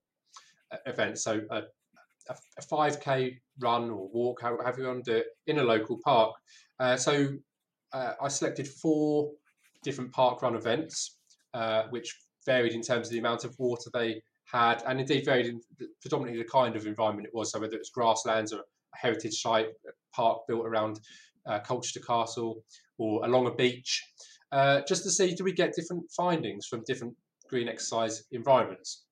uh, 0.72 0.78
events. 0.86 1.24
So 1.24 1.42
a, 1.52 1.64
a 2.30 2.62
5k 2.62 3.38
run 3.60 3.90
or 3.90 4.10
walk, 4.14 4.42
however 4.42 4.82
you 4.82 4.88
want 4.88 5.06
to 5.06 5.12
do 5.12 5.18
it, 5.18 5.26
in 5.48 5.60
a 5.60 5.64
local 5.64 6.00
park. 6.04 6.36
Uh, 6.80 6.96
so 6.96 7.30
uh, 7.94 8.14
I 8.22 8.28
selected 8.28 8.68
four 8.68 9.32
different 9.84 10.12
park 10.12 10.42
run 10.42 10.56
events, 10.56 11.17
uh, 11.58 11.84
which 11.90 12.16
varied 12.46 12.74
in 12.74 12.84
terms 12.84 13.08
of 13.08 13.14
the 13.14 13.20
amount 13.20 13.44
of 13.44 13.58
water 13.58 13.90
they 13.92 14.22
had, 14.46 14.84
and 14.88 15.00
indeed 15.00 15.26
varied 15.26 15.48
in 15.48 15.60
predominantly 16.02 16.42
the 16.42 16.50
kind 16.50 16.76
of 16.76 16.86
environment 16.86 17.28
it 17.28 17.34
was. 17.34 17.52
So 17.52 17.60
whether 17.60 17.76
it's 17.76 17.90
grasslands 17.90 18.54
or 18.54 18.60
a 18.60 18.98
heritage 18.98 19.42
site, 19.42 19.66
a 19.66 19.92
park 20.16 20.42
built 20.48 20.68
around 20.68 21.00
uh, 21.48 21.60
Colchester 21.60 22.00
Castle 22.00 22.64
or 23.00 23.26
along 23.26 23.48
a 23.48 23.52
beach, 23.52 24.04
uh, 24.52 24.82
just 24.88 25.04
to 25.04 25.10
see 25.10 25.34
do 25.34 25.44
we 25.44 25.52
get 25.52 25.74
different 25.74 26.04
findings 26.16 26.68
from 26.68 26.84
different 26.86 27.16
green 27.50 27.68
exercise 27.68 28.24
environments. 28.32 29.04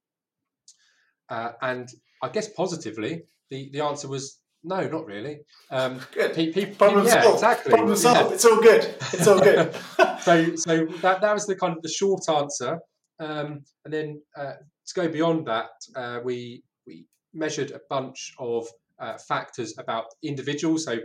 Uh, 1.27 1.53
and 1.63 1.89
I 2.21 2.29
guess 2.29 2.47
positively, 2.47 3.23
the, 3.49 3.69
the 3.73 3.81
answer 3.81 4.07
was 4.07 4.39
no, 4.63 4.87
not 4.87 5.05
really. 5.05 5.39
Um, 5.69 5.99
good. 6.11 6.33
Pe- 6.33 6.51
pe- 6.51 6.73
Problem 6.73 7.05
yeah, 7.05 7.21
solved. 7.21 7.35
Exactly. 7.35 7.71
Problem 7.71 7.95
solved. 7.95 8.29
Yeah. 8.29 8.33
It's 8.35 8.45
all 8.45 8.61
good. 8.61 8.95
It's 9.13 9.27
all 9.27 9.39
good. 9.39 9.75
so, 10.25 10.55
so 10.55 10.85
that, 11.01 11.21
that 11.21 11.33
was 11.33 11.45
the 11.45 11.55
kind 11.55 11.75
of 11.75 11.81
the 11.81 11.89
short 11.89 12.27
answer. 12.29 12.79
Um, 13.19 13.63
and 13.85 13.93
then 13.93 14.21
uh, 14.37 14.53
to 14.87 14.93
go 14.93 15.07
beyond 15.07 15.47
that, 15.47 15.69
uh, 15.95 16.19
we 16.23 16.63
we 16.85 17.05
measured 17.33 17.71
a 17.71 17.79
bunch 17.89 18.33
of 18.39 18.67
uh, 18.99 19.17
factors 19.17 19.73
about 19.77 20.05
individuals, 20.23 20.85
so 20.85 20.99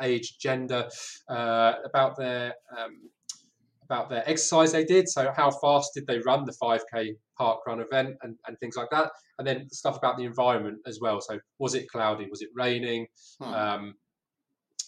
age, 0.00 0.38
gender, 0.38 0.88
uh, 1.28 1.74
about 1.84 2.16
their 2.16 2.54
um, 2.76 3.10
about 3.82 4.08
their 4.08 4.28
exercise 4.28 4.70
they 4.70 4.84
did. 4.84 5.08
So 5.08 5.32
how 5.36 5.50
fast 5.50 5.90
did 5.94 6.06
they 6.06 6.20
run 6.20 6.44
the 6.44 6.54
5k 6.62 7.16
park 7.40 7.60
run 7.66 7.80
event 7.80 8.16
and, 8.22 8.36
and 8.46 8.58
things 8.58 8.76
like 8.76 8.90
that. 8.90 9.10
And 9.38 9.46
then 9.46 9.68
stuff 9.70 9.96
about 9.96 10.18
the 10.18 10.24
environment 10.24 10.78
as 10.86 10.98
well. 11.00 11.20
So 11.20 11.38
was 11.58 11.74
it 11.74 11.88
cloudy? 11.88 12.26
Was 12.30 12.42
it 12.42 12.50
raining? 12.54 13.06
Hmm. 13.40 13.54
Um, 13.54 13.94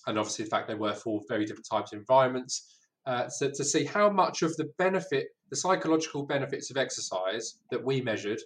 and 0.06 0.18
obviously 0.18 0.44
the 0.44 0.50
fact 0.50 0.68
they 0.68 0.74
were 0.74 0.94
for 0.94 1.20
very 1.28 1.46
different 1.46 1.66
types 1.70 1.92
of 1.92 1.98
environments. 1.98 2.76
Uh, 3.06 3.28
so 3.28 3.50
to 3.50 3.64
see 3.64 3.84
how 3.84 4.08
much 4.08 4.42
of 4.42 4.56
the 4.56 4.70
benefit, 4.78 5.28
the 5.50 5.56
psychological 5.56 6.24
benefits 6.24 6.70
of 6.70 6.76
exercise 6.76 7.58
that 7.70 7.84
we 7.84 8.00
measured, 8.00 8.40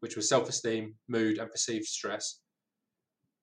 which 0.00 0.16
was 0.16 0.28
self-esteem, 0.28 0.94
mood, 1.08 1.38
and 1.38 1.50
perceived 1.50 1.84
stress, 1.84 2.40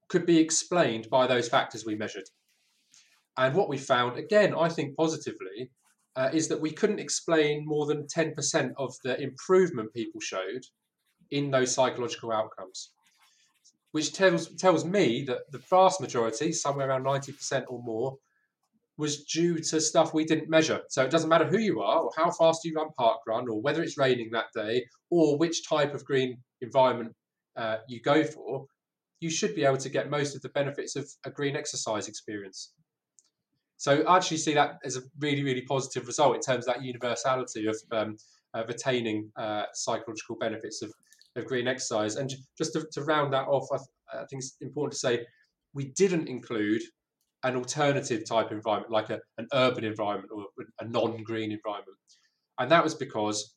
could 0.07 0.25
be 0.25 0.39
explained 0.39 1.09
by 1.09 1.27
those 1.27 1.49
factors 1.49 1.85
we 1.85 1.95
measured. 1.95 2.29
And 3.37 3.53
what 3.53 3.69
we 3.69 3.77
found, 3.77 4.17
again, 4.17 4.55
I 4.55 4.69
think 4.69 4.95
positively, 4.95 5.69
uh, 6.15 6.29
is 6.31 6.47
that 6.47 6.61
we 6.61 6.71
couldn't 6.71 6.99
explain 6.99 7.65
more 7.65 7.85
than 7.85 8.07
10% 8.07 8.71
of 8.77 8.95
the 9.03 9.19
improvement 9.21 9.93
people 9.93 10.21
showed 10.21 10.63
in 11.31 11.51
those 11.51 11.73
psychological 11.73 12.31
outcomes, 12.31 12.91
which 13.91 14.13
tells 14.13 14.47
tells 14.55 14.85
me 14.85 15.23
that 15.23 15.51
the 15.51 15.57
vast 15.57 15.99
majority, 15.99 16.51
somewhere 16.51 16.89
around 16.89 17.03
90% 17.03 17.65
or 17.67 17.81
more, 17.83 18.17
was 18.97 19.25
due 19.25 19.57
to 19.59 19.81
stuff 19.81 20.13
we 20.13 20.25
didn't 20.25 20.49
measure. 20.49 20.81
So 20.89 21.03
it 21.03 21.11
doesn't 21.11 21.29
matter 21.29 21.45
who 21.45 21.59
you 21.59 21.81
are, 21.81 21.99
or 22.03 22.11
how 22.15 22.31
fast 22.31 22.63
you 22.63 22.73
run 22.75 22.87
park 22.97 23.19
run, 23.27 23.49
or 23.49 23.61
whether 23.61 23.83
it's 23.83 23.97
raining 23.97 24.29
that 24.31 24.45
day, 24.55 24.85
or 25.09 25.37
which 25.37 25.67
type 25.67 25.93
of 25.93 26.05
green 26.05 26.37
environment 26.61 27.13
uh, 27.57 27.77
you 27.87 28.01
go 28.01 28.23
for, 28.23 28.65
you 29.19 29.29
should 29.29 29.55
be 29.55 29.65
able 29.65 29.77
to 29.77 29.89
get 29.89 30.09
most 30.09 30.35
of 30.35 30.41
the 30.41 30.49
benefits 30.49 30.95
of 30.95 31.09
a 31.25 31.29
green 31.29 31.55
exercise 31.55 32.07
experience. 32.07 32.73
So 33.77 34.03
I 34.03 34.15
actually 34.15 34.37
see 34.37 34.53
that 34.53 34.77
as 34.85 34.95
a 34.95 35.01
really, 35.19 35.43
really 35.43 35.61
positive 35.61 36.07
result 36.07 36.35
in 36.35 36.41
terms 36.41 36.67
of 36.67 36.73
that 36.73 36.83
universality 36.83 37.67
of, 37.67 37.77
um, 37.91 38.17
attaining 38.53 39.29
uh, 39.35 39.63
psychological 39.73 40.37
benefits 40.39 40.81
of, 40.81 40.89
of 41.35 41.45
green 41.45 41.67
exercise. 41.67 42.15
And 42.15 42.33
just 42.57 42.71
to, 42.71 42.87
to 42.93 43.03
round 43.03 43.33
that 43.33 43.47
off, 43.47 43.67
I, 43.73 44.19
I 44.19 44.25
think 44.27 44.41
it's 44.43 44.55
important 44.61 44.93
to 44.93 44.99
say 44.99 45.25
we 45.73 45.91
didn't 45.97 46.29
include 46.29 46.81
an 47.45 47.55
alternative 47.55 48.27
type 48.27 48.51
environment, 48.51 48.91
like 48.91 49.11
a, 49.11 49.19
an 49.37 49.47
urban 49.53 49.83
environment 49.83 50.31
or 50.35 50.47
a 50.79 50.85
non-green 50.85 51.51
environment. 51.51 51.97
And 52.57 52.71
that 52.71 52.83
was 52.83 52.95
because 52.95 53.55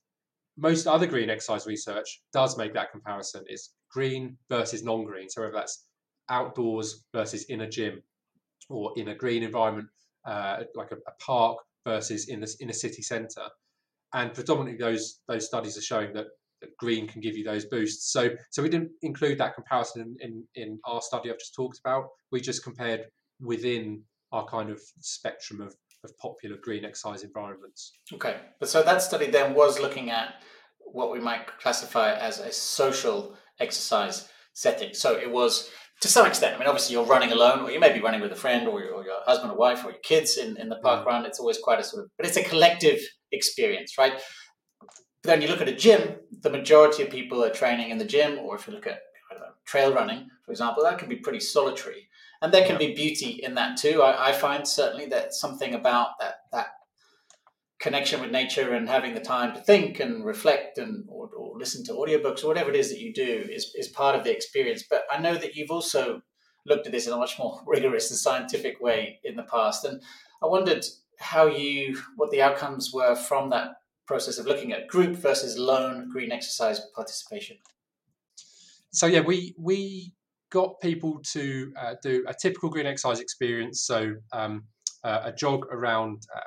most 0.59 0.87
other 0.87 1.07
green 1.07 1.31
exercise 1.31 1.67
research 1.67 2.21
does 2.33 2.59
make 2.59 2.75
that 2.75 2.93
comparison. 2.93 3.45
It's 3.47 3.73
green 3.91 4.37
versus 4.51 4.85
non-green. 4.85 5.31
So 5.31 5.41
whether 5.41 5.55
that's 5.55 5.87
outdoors 6.29 7.05
versus 7.15 7.45
in 7.45 7.63
a 7.63 7.69
gym 7.69 8.03
or 8.69 8.93
in 8.97 9.09
a 9.09 9.15
green 9.15 9.43
environment 9.43 9.89
uh, 10.27 10.65
like 10.75 10.91
a, 10.93 10.97
a, 10.97 11.13
park 11.25 11.57
versus 11.87 12.29
in 12.29 12.41
the 12.41 12.57
in 12.61 12.69
a 12.69 12.75
city 12.75 13.01
centre. 13.01 13.49
And 14.13 14.35
predominantly 14.35 14.77
those 14.79 15.21
those 15.29 15.47
studies 15.47 15.79
are 15.79 15.83
showing 15.83 16.13
that, 16.13 16.27
that, 16.61 16.77
green 16.77 17.07
can 17.09 17.23
give 17.23 17.37
you 17.37 17.45
those 17.45 17.65
boosts. 17.65 18.13
So 18.13 18.29
so 18.51 18.63
we 18.63 18.69
didn't 18.69 18.91
include 19.01 19.39
that 19.39 19.55
comparison 19.55 20.17
in, 20.21 20.45
in, 20.55 20.63
in 20.63 20.79
our 20.85 21.01
study 21.01 21.31
I've 21.31 21.39
just 21.39 21.55
talked 21.55 21.79
about. 21.79 22.09
We 22.31 22.43
just 22.43 22.63
compared 22.63 23.07
within 23.41 24.03
our 24.33 24.47
kind 24.47 24.71
of 24.71 24.81
spectrum 25.01 25.61
of, 25.61 25.75
of 26.05 26.17
popular 26.19 26.57
green 26.63 26.85
exercise 26.85 27.23
environments. 27.23 27.93
Okay, 28.13 28.37
but 28.61 28.69
so 28.69 28.83
that 28.83 29.03
study 29.03 29.31
then 29.31 29.55
was 29.55 29.81
looking 29.81 30.11
at 30.11 30.35
what 30.81 31.13
we 31.13 31.21
might 31.21 31.47
classify 31.59 32.15
as 32.15 32.39
a 32.39 32.53
social 32.53 33.37
exercise 33.61 34.29
setting. 34.55 34.95
So 34.95 35.17
it 35.17 35.31
was 35.31 35.71
to 36.01 36.09
some 36.09 36.27
extent. 36.27 36.55
I 36.55 36.59
mean, 36.59 36.69
obviously, 36.69 36.95
you're 36.95 37.05
running 37.05 37.33
alone, 37.33 37.61
or 37.61 37.71
you 37.71 37.81
may 37.81 37.93
be 37.93 38.01
running 38.01 38.21
with 38.21 38.33
a 38.33 38.37
friend, 38.37 38.69
or 38.69 38.81
your, 38.81 38.95
or 38.95 39.05
your 39.05 39.21
husband 39.27 39.53
or 39.53 39.57
wife, 39.57 39.85
or 39.85 39.91
your 39.91 40.01
kids 40.01 40.37
in, 40.37 40.57
in 40.57 40.69
the 40.69 40.77
mm. 40.77 40.83
park 40.83 41.07
run. 41.07 41.25
It's 41.25 41.41
always 41.41 41.59
quite 41.59 41.81
a 41.81 41.85
sort 41.85 42.05
of, 42.05 42.11
but 42.17 42.27
it's 42.27 42.37
a 42.37 42.45
collective 42.45 43.01
experience, 43.33 43.99
right? 43.99 44.15
But 44.81 45.31
then 45.31 45.43
you 45.43 45.49
look 45.49 45.61
at 45.61 45.69
a 45.69 45.75
gym, 45.75 46.17
the 46.31 46.51
majority 46.51 47.03
of 47.03 47.11
people 47.11 47.45
are 47.45 47.51
training 47.51 47.91
in 47.91 47.99
the 47.99 48.05
gym, 48.05 48.39
or 48.39 48.55
if 48.55 48.67
you 48.67 48.75
look 48.75 48.87
at 48.87 49.01
know, 49.35 49.47
trail 49.67 49.93
running, 49.93 50.29
for 50.45 50.53
example, 50.53 50.83
that 50.85 50.99
can 50.99 51.09
be 51.09 51.17
pretty 51.17 51.41
solitary. 51.41 52.08
And 52.41 52.53
there 52.53 52.65
can 52.65 52.81
yeah. 52.81 52.89
be 52.89 52.95
beauty 52.95 53.41
in 53.43 53.55
that 53.55 53.77
too. 53.77 54.03
I, 54.03 54.29
I 54.29 54.33
find 54.33 54.67
certainly 54.67 55.07
that 55.07 55.35
something 55.35 55.75
about 55.75 56.11
that 56.21 56.37
that 56.53 56.69
connection 57.79 58.21
with 58.21 58.31
nature 58.31 58.75
and 58.75 58.89
having 58.89 59.15
the 59.15 59.21
time 59.21 59.55
to 59.55 59.61
think 59.61 60.01
and 60.01 60.25
reflect 60.25 60.79
and 60.79 61.05
or, 61.09 61.29
or, 61.37 61.59
listen 61.59 61.85
to 61.85 61.93
audiobooks 61.93 62.43
or 62.43 62.49
whatever 62.49 62.71
it 62.71 62.77
is 62.77 62.91
that 62.91 63.01
you 63.01 63.13
do 63.13 63.45
is, 63.51 63.73
is 63.75 63.89
part 63.89 64.15
of 64.15 64.25
the 64.25 64.33
experience 64.33 64.85
but 64.89 65.03
i 65.11 65.19
know 65.19 65.35
that 65.35 65.57
you've 65.57 65.71
also 65.71 66.21
looked 66.67 66.87
at 66.87 66.93
this 66.93 67.07
in 67.07 67.13
a 67.13 67.17
much 67.17 67.39
more 67.39 67.61
rigorous 67.67 68.11
and 68.11 68.19
scientific 68.19 68.81
way 68.81 69.19
in 69.25 69.37
the 69.37 69.43
past 69.45 69.85
and 69.85 70.01
i 70.43 70.47
wondered 70.47 70.85
how 71.19 71.47
you 71.47 72.01
what 72.17 72.31
the 72.31 72.43
outcomes 72.43 72.93
were 72.93 73.17
from 73.17 73.51
that 73.51 73.71
process 74.07 74.39
of 74.39 74.47
looking 74.47 74.73
at 74.73 74.87
group 74.87 75.17
versus 75.17 75.59
lone 75.59 76.09
green 76.11 76.33
exercise 76.33 76.81
participation 76.95 77.57
so 78.93 79.07
yeah 79.07 79.21
we 79.21 79.55
we 79.59 80.15
got 80.51 80.81
people 80.81 81.21
to 81.33 81.73
uh, 81.81 81.95
do 82.03 82.25
a 82.29 82.35
typical 82.35 82.69
green 82.71 82.87
exercise 82.87 83.21
experience 83.21 83.83
so 83.83 84.15
um, 84.33 84.63
uh, 85.05 85.23
a 85.25 85.33
jog 85.33 85.67
around 85.71 86.23
uh, 86.35 86.41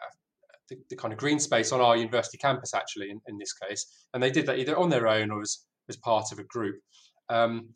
the, 0.70 0.78
the, 0.90 0.96
kind 0.96 1.14
of 1.14 1.20
green 1.20 1.40
space 1.40 1.72
on 1.72 1.82
our 1.82 1.96
university 1.96 2.38
campus, 2.38 2.74
actually, 2.74 3.10
in, 3.10 3.22
in, 3.28 3.38
this 3.38 3.54
case. 3.54 4.08
And 4.14 4.22
they 4.22 4.32
did 4.32 4.46
that 4.46 4.60
either 4.60 4.78
on 4.78 4.90
their 4.90 5.08
own 5.08 5.32
or 5.32 5.42
as, 5.42 5.66
as 5.90 5.98
part 5.98 6.32
of 6.32 6.40
a 6.40 6.44
group. 6.44 6.76
Um, 7.30 7.70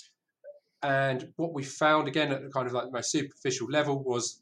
and 0.83 1.29
what 1.37 1.53
we 1.53 1.63
found, 1.63 2.07
again, 2.07 2.31
at 2.31 2.43
the 2.43 2.49
kind 2.49 2.67
of 2.67 2.73
like 2.73 2.91
most 2.91 3.11
superficial 3.11 3.67
level, 3.67 4.03
was 4.03 4.41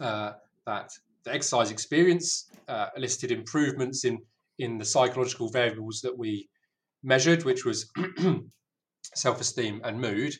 uh, 0.00 0.32
that 0.66 0.90
the 1.24 1.32
exercise 1.32 1.70
experience 1.70 2.50
uh, 2.68 2.88
elicited 2.96 3.36
improvements 3.36 4.04
in, 4.04 4.18
in 4.58 4.78
the 4.78 4.84
psychological 4.84 5.48
variables 5.48 6.00
that 6.02 6.16
we 6.16 6.48
measured, 7.02 7.44
which 7.44 7.64
was 7.64 7.90
self 9.14 9.40
esteem 9.40 9.80
and 9.84 10.00
mood. 10.00 10.34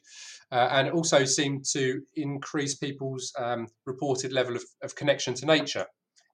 Uh, 0.50 0.68
and 0.70 0.90
also 0.90 1.26
seemed 1.26 1.62
to 1.62 2.00
increase 2.16 2.74
people's 2.76 3.32
um, 3.38 3.66
reported 3.84 4.32
level 4.32 4.56
of, 4.56 4.64
of 4.82 4.94
connection 4.94 5.34
to 5.34 5.44
nature 5.44 5.84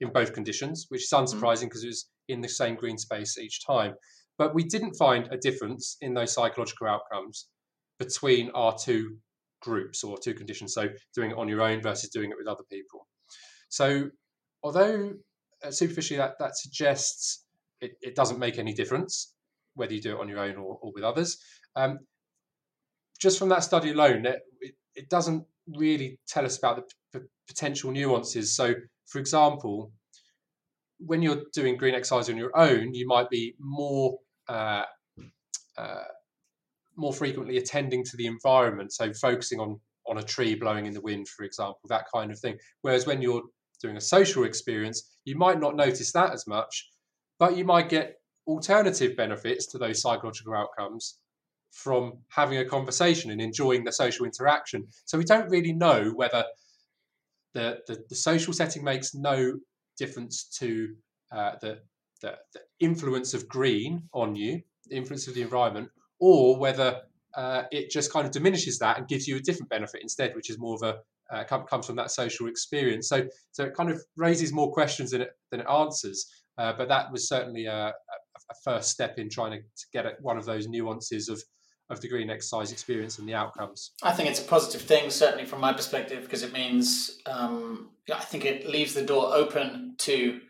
in 0.01 0.13
both 0.13 0.33
conditions, 0.33 0.87
which 0.89 1.03
is 1.03 1.11
mm-hmm. 1.11 1.25
unsurprising 1.25 1.65
because 1.65 1.83
mm. 1.83 1.87
it 1.87 1.89
was 1.89 2.09
in 2.29 2.41
the 2.41 2.49
same 2.49 2.77
green 2.77 2.97
space 2.97 3.37
each 3.39 3.67
time. 3.67 3.95
But 4.39 4.55
we 4.55 4.65
didn't 4.65 4.95
find 4.95 5.29
a 5.33 5.37
difference 5.37 5.97
in 6.01 6.15
those 6.15 6.33
psychological 6.33 6.87
outcomes 6.87 7.49
between 7.99 8.51
our 8.55 8.77
two 8.77 9.17
groups 9.63 10.05
or 10.05 10.19
two 10.19 10.35
conditions. 10.35 10.75
So 10.75 10.89
doing 11.15 11.31
it 11.31 11.39
on 11.39 11.49
your 11.49 11.63
own 11.63 11.81
versus 11.83 12.11
doing 12.11 12.31
it 12.31 12.37
with 12.39 12.49
other 12.49 12.65
people. 12.71 13.07
So 13.69 14.11
although 14.63 15.13
uh, 15.65 15.71
superficially 15.71 16.19
that, 16.19 16.35
that 16.39 16.57
suggests 16.57 17.45
it, 17.81 17.93
it, 18.01 18.15
doesn't 18.15 18.39
make 18.39 18.59
any 18.59 18.73
difference 18.73 19.33
whether 19.75 19.93
you 19.93 20.01
do 20.01 20.17
it 20.17 20.21
on 20.21 20.29
your 20.29 20.39
own 20.39 20.57
or, 20.57 20.79
or 20.81 20.93
with 20.95 21.05
others, 21.05 21.39
um, 21.77 21.99
just 23.21 23.39
from 23.39 23.49
that 23.51 23.65
study 23.65 23.91
alone, 23.93 24.27
it, 24.27 24.41
it, 24.95 25.09
doesn't 25.09 25.45
really 25.67 26.19
tell 26.27 26.45
us 26.45 26.59
about 26.59 26.77
the 27.13 27.21
p- 27.21 27.27
potential 27.49 27.91
nuances. 27.91 28.55
So 28.55 28.75
for 29.07 29.19
example, 29.19 29.93
when 30.99 31.23
you're 31.23 31.43
doing 31.53 31.77
green 31.77 31.95
exercise 31.95 32.29
on 32.29 32.37
your 32.37 32.57
own, 32.57 32.95
you 32.95 33.07
might 33.07 33.31
be 33.31 33.55
more 33.59 34.19
uh, 34.49 34.85
uh, 35.77 36.05
more 36.97 37.13
frequently 37.13 37.57
attending 37.57 38.05
to 38.05 38.17
the 38.17 38.27
environment, 38.27 38.93
so 38.93 39.13
focusing 39.13 39.61
on 39.61 39.81
on 40.07 40.19
a 40.19 40.23
tree 40.23 40.55
blowing 40.55 40.85
in 40.87 40.93
the 40.93 41.01
wind, 41.01 41.27
for 41.29 41.45
example, 41.45 41.81
that 41.89 42.05
kind 42.15 42.31
of 42.31 42.39
thing. 42.39 42.59
Whereas 42.83 43.07
when 43.07 43.23
you're 43.23 43.43
doing 43.83 43.97
a 43.97 44.01
social 44.01 44.45
experience, 44.45 45.17
you 45.25 45.37
might 45.37 45.59
not 45.59 45.77
notice 45.77 46.13
that 46.13 46.33
as 46.33 46.47
much, 46.47 46.91
but 47.39 47.57
you 47.57 47.65
might 47.65 47.89
get 47.89 48.17
alternative 48.47 49.17
benefits 49.17 49.67
to 49.67 49.79
those 49.79 50.03
psychological 50.03 50.55
outcomes 50.55 51.21
from 51.75 52.19
having 52.29 52.59
a 52.59 52.65
conversation 52.65 53.31
and 53.31 53.41
enjoying 53.41 53.85
the 53.85 53.93
social 53.93 54.25
interaction. 54.25 54.87
So 55.05 55.19
we 55.19 55.25
don't 55.25 55.51
really 55.51 55.73
know 55.73 56.13
whether 56.15 56.45
the, 57.53 57.81
the, 57.87 58.05
the 58.09 58.15
social 58.15 58.53
setting 58.53 58.83
makes 58.83 59.15
no 59.15 59.59
difference 59.99 60.45
to 60.59 60.95
uh, 61.33 61.53
the, 61.61 61.79
the, 62.23 62.37
the, 62.53 62.61
influence 62.81 63.35
of 63.35 63.49
green 63.49 64.03
on 64.13 64.35
you, 64.35 64.61
the 64.87 64.97
influence 64.97 65.27
of 65.29 65.35
the 65.35 65.43
environment, 65.43 65.89
or 66.21 66.59
whether 66.59 67.01
uh, 67.37 67.63
it 67.71 67.91
just 67.91 68.13
kind 68.13 68.27
of 68.27 68.33
diminishes 68.33 68.79
that 68.79 68.99
and 68.99 69.09
gives 69.09 69.27
you 69.27 69.37
a 69.37 69.41
different 69.41 69.69
benefit 69.69 70.03
instead, 70.03 70.35
which 70.35 70.51
is 70.51 70.59
more 70.59 70.75
of 70.75 70.83
a 70.83 70.99
uh, 71.31 71.43
come, 71.45 71.65
comes 71.65 71.87
from 71.87 71.97
that 71.97 72.11
social 72.11 72.49
experience. 72.49 73.09
So, 73.09 73.27
so 73.53 73.65
it 73.65 73.75
kind 73.75 73.91
of 73.91 74.01
raises 74.17 74.53
more 74.53 74.73
questions 74.73 75.11
than 75.11 75.23
it 75.23 75.31
than 75.51 75.61
it 75.61 75.67
answers. 75.69 76.27
Uh, 76.59 76.73
but 76.77 76.89
that 76.89 77.11
was 77.11 77.29
certainly 77.29 77.67
a, 77.67 77.89
a, 77.89 78.55
first 78.63 78.91
step 78.91 79.19
in 79.19 79.29
trying 79.29 79.51
to, 79.51 79.59
to 79.59 79.87
get 79.93 80.07
at 80.07 80.21
one 80.21 80.37
of 80.37 80.45
those 80.45 80.69
nuances 80.69 81.29
of 81.29 81.43
of 81.91 82.01
the 82.01 82.09
green 82.09 82.31
exercise 82.31 82.73
experience 82.73 83.19
and 83.19 83.29
the 83.29 83.35
outcomes? 83.35 83.93
I 84.03 84.13
think 84.13 84.31
it's 84.31 84.41
a 84.41 84.45
positive 84.45 84.83
thing, 84.83 85.11
certainly 85.11 85.45
from 85.45 85.61
my 85.61 85.73
perspective, 85.73 86.23
because 86.23 86.43
it 86.43 86.53
means 86.53 87.19
um, 87.27 87.91
I 88.13 88.21
think 88.21 88.45
it 88.45 88.69
leaves 88.69 88.95
the 88.95 89.03
door 89.03 89.35
open 89.35 89.95
to, 89.99 90.41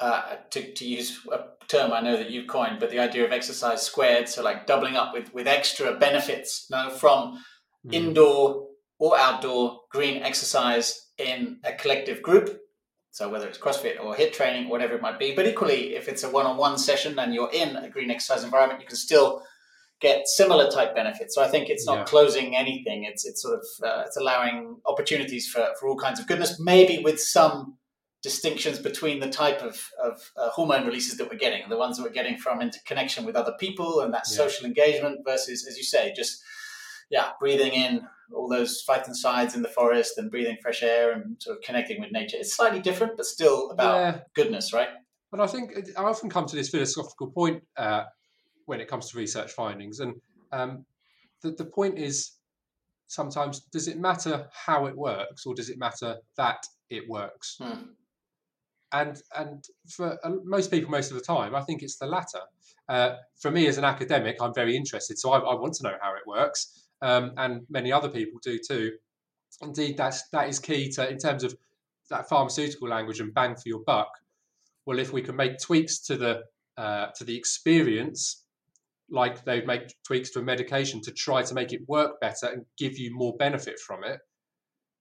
uh, 0.00 0.36
to 0.50 0.72
to 0.72 0.84
use 0.86 1.20
a 1.32 1.40
term 1.68 1.92
I 1.92 2.00
know 2.00 2.16
that 2.16 2.30
you've 2.30 2.46
coined, 2.46 2.78
but 2.80 2.90
the 2.90 3.00
idea 3.00 3.24
of 3.24 3.32
exercise 3.32 3.82
squared, 3.82 4.28
so 4.28 4.42
like 4.42 4.66
doubling 4.66 4.96
up 4.96 5.12
with 5.12 5.32
with 5.34 5.46
extra 5.46 5.94
benefits, 5.94 6.66
you 6.70 6.76
know, 6.76 6.90
from 6.90 7.42
mm. 7.86 7.92
indoor 7.92 8.68
or 8.98 9.18
outdoor 9.18 9.80
green 9.90 10.22
exercise 10.22 11.10
in 11.18 11.58
a 11.64 11.72
collective 11.72 12.22
group. 12.22 12.60
So 13.10 13.30
whether 13.30 13.48
it's 13.48 13.58
CrossFit 13.58 13.98
or 13.98 14.14
HIIT 14.14 14.34
training, 14.34 14.68
whatever 14.68 14.94
it 14.94 15.00
might 15.00 15.18
be, 15.18 15.34
but 15.34 15.46
equally, 15.46 15.94
if 15.94 16.06
it's 16.06 16.22
a 16.22 16.30
one-on-one 16.30 16.76
session 16.76 17.18
and 17.18 17.32
you're 17.32 17.50
in 17.50 17.74
a 17.76 17.88
green 17.88 18.10
exercise 18.10 18.44
environment, 18.44 18.82
you 18.82 18.86
can 18.86 18.96
still 18.96 19.42
get 20.00 20.28
similar 20.28 20.70
type 20.70 20.94
benefits. 20.94 21.34
So 21.34 21.42
I 21.42 21.48
think 21.48 21.68
it's 21.68 21.86
not 21.86 21.98
yeah. 21.98 22.04
closing 22.04 22.56
anything. 22.56 23.04
It's 23.04 23.24
it's 23.24 23.42
sort 23.42 23.54
of 23.54 23.64
uh, 23.82 24.02
it's 24.06 24.16
allowing 24.16 24.76
opportunities 24.86 25.48
for, 25.48 25.68
for 25.78 25.88
all 25.88 25.96
kinds 25.96 26.20
of 26.20 26.26
goodness, 26.26 26.60
maybe 26.60 27.02
with 27.02 27.20
some 27.20 27.78
distinctions 28.22 28.78
between 28.78 29.20
the 29.20 29.28
type 29.28 29.62
of, 29.62 29.88
of 30.02 30.32
uh, 30.36 30.50
hormone 30.50 30.84
releases 30.84 31.16
that 31.16 31.30
we're 31.30 31.38
getting, 31.38 31.68
the 31.68 31.76
ones 31.76 31.96
that 31.96 32.02
we're 32.02 32.10
getting 32.10 32.36
from 32.36 32.60
interconnection 32.60 33.24
with 33.24 33.36
other 33.36 33.54
people 33.60 34.00
and 34.00 34.12
that 34.12 34.24
yeah. 34.28 34.36
social 34.36 34.66
engagement 34.66 35.20
versus, 35.24 35.64
as 35.68 35.76
you 35.76 35.84
say, 35.84 36.12
just 36.16 36.42
yeah, 37.08 37.30
breathing 37.38 37.72
in 37.72 38.00
all 38.34 38.48
those 38.48 38.84
phytoncides 38.88 39.54
in 39.54 39.62
the 39.62 39.68
forest 39.68 40.18
and 40.18 40.30
breathing 40.30 40.56
fresh 40.60 40.82
air 40.82 41.12
and 41.12 41.40
sort 41.40 41.56
of 41.56 41.62
connecting 41.62 42.00
with 42.00 42.10
nature. 42.10 42.36
It's 42.38 42.56
slightly 42.56 42.80
different, 42.80 43.16
but 43.16 43.26
still 43.26 43.70
about 43.70 43.96
yeah. 44.00 44.20
goodness, 44.34 44.72
right? 44.72 44.88
But 45.30 45.40
I 45.40 45.46
think 45.46 45.72
I 45.96 46.02
often 46.02 46.28
come 46.28 46.46
to 46.46 46.56
this 46.56 46.68
philosophical 46.68 47.30
point 47.30 47.62
uh, 47.76 48.04
when 48.66 48.80
it 48.80 48.88
comes 48.88 49.10
to 49.10 49.18
research 49.18 49.52
findings, 49.52 50.00
and 50.00 50.14
um, 50.52 50.84
the, 51.42 51.52
the 51.52 51.64
point 51.64 51.98
is 51.98 52.32
sometimes 53.08 53.60
does 53.72 53.88
it 53.88 53.98
matter 53.98 54.48
how 54.52 54.86
it 54.86 54.96
works 54.96 55.46
or 55.46 55.54
does 55.54 55.70
it 55.70 55.78
matter 55.78 56.16
that 56.36 56.58
it 56.90 57.08
works? 57.08 57.56
Hmm. 57.60 57.82
And 58.92 59.20
and 59.36 59.64
for 59.88 60.18
uh, 60.24 60.30
most 60.44 60.70
people, 60.70 60.90
most 60.90 61.10
of 61.10 61.18
the 61.18 61.24
time, 61.24 61.54
I 61.54 61.62
think 61.62 61.82
it's 61.82 61.96
the 61.96 62.06
latter. 62.06 62.40
Uh, 62.88 63.16
for 63.40 63.50
me 63.50 63.66
as 63.66 63.78
an 63.78 63.84
academic, 63.84 64.36
I'm 64.40 64.54
very 64.54 64.76
interested, 64.76 65.18
so 65.18 65.32
I, 65.32 65.38
I 65.38 65.54
want 65.54 65.74
to 65.74 65.82
know 65.82 65.96
how 66.00 66.14
it 66.14 66.22
works, 66.26 66.86
um, 67.02 67.32
and 67.36 67.62
many 67.68 67.92
other 67.92 68.08
people 68.08 68.38
do 68.42 68.58
too. 68.58 68.92
Indeed, 69.60 69.96
that's 69.96 70.28
that 70.28 70.48
is 70.48 70.60
key 70.60 70.90
to 70.92 71.10
in 71.10 71.18
terms 71.18 71.42
of 71.42 71.56
that 72.10 72.28
pharmaceutical 72.28 72.88
language 72.88 73.20
and 73.20 73.34
bang 73.34 73.56
for 73.56 73.68
your 73.68 73.80
buck. 73.84 74.08
Well, 74.86 75.00
if 75.00 75.12
we 75.12 75.20
can 75.20 75.34
make 75.34 75.58
tweaks 75.58 75.98
to 76.02 76.16
the 76.16 76.42
uh, 76.76 77.08
to 77.16 77.24
the 77.24 77.36
experience 77.36 78.45
like 79.10 79.44
they 79.44 79.56
would 79.56 79.66
make 79.66 79.94
tweaks 80.06 80.30
to 80.30 80.40
a 80.40 80.42
medication 80.42 81.00
to 81.00 81.12
try 81.12 81.42
to 81.42 81.54
make 81.54 81.72
it 81.72 81.80
work 81.88 82.20
better 82.20 82.46
and 82.46 82.64
give 82.78 82.98
you 82.98 83.14
more 83.14 83.36
benefit 83.38 83.78
from 83.78 84.04
it 84.04 84.20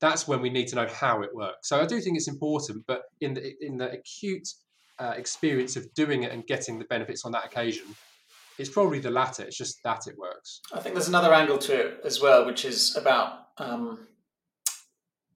that's 0.02 0.28
when 0.28 0.41
we 0.41 0.50
need 0.50 0.68
to 0.68 0.76
know 0.76 0.88
how 0.88 1.22
it 1.22 1.34
works. 1.34 1.70
So 1.70 1.80
i 1.80 1.86
do 1.86 2.00
think 2.00 2.18
it's 2.18 2.28
important 2.28 2.84
but 2.88 3.04
in 3.22 3.34
the 3.34 3.54
in 3.62 3.78
the 3.78 3.91
acute 3.91 4.48
uh, 5.00 5.13
experience 5.18 5.76
of 5.76 5.94
doing 5.94 6.24
it 6.24 6.32
and 6.32 6.46
getting 6.48 6.80
the 6.80 6.86
benefits 6.86 7.26
on 7.26 7.32
that 7.34 7.46
occasion 7.46 7.86
it's 8.58 8.70
probably 8.70 9.00
the 9.00 9.12
latter. 9.12 9.44
It's 9.44 9.58
just 9.58 9.84
that 9.84 10.08
it 10.08 10.18
works. 10.18 10.62
I 10.74 10.80
think 10.80 10.96
there's 10.96 11.10
another 11.10 11.34
angle 11.34 11.58
to 11.58 11.74
it 11.74 12.02
as 12.06 12.22
well 12.22 12.46
which 12.46 12.65
is 12.65 12.96
about 12.96 13.48
um, 13.58 14.08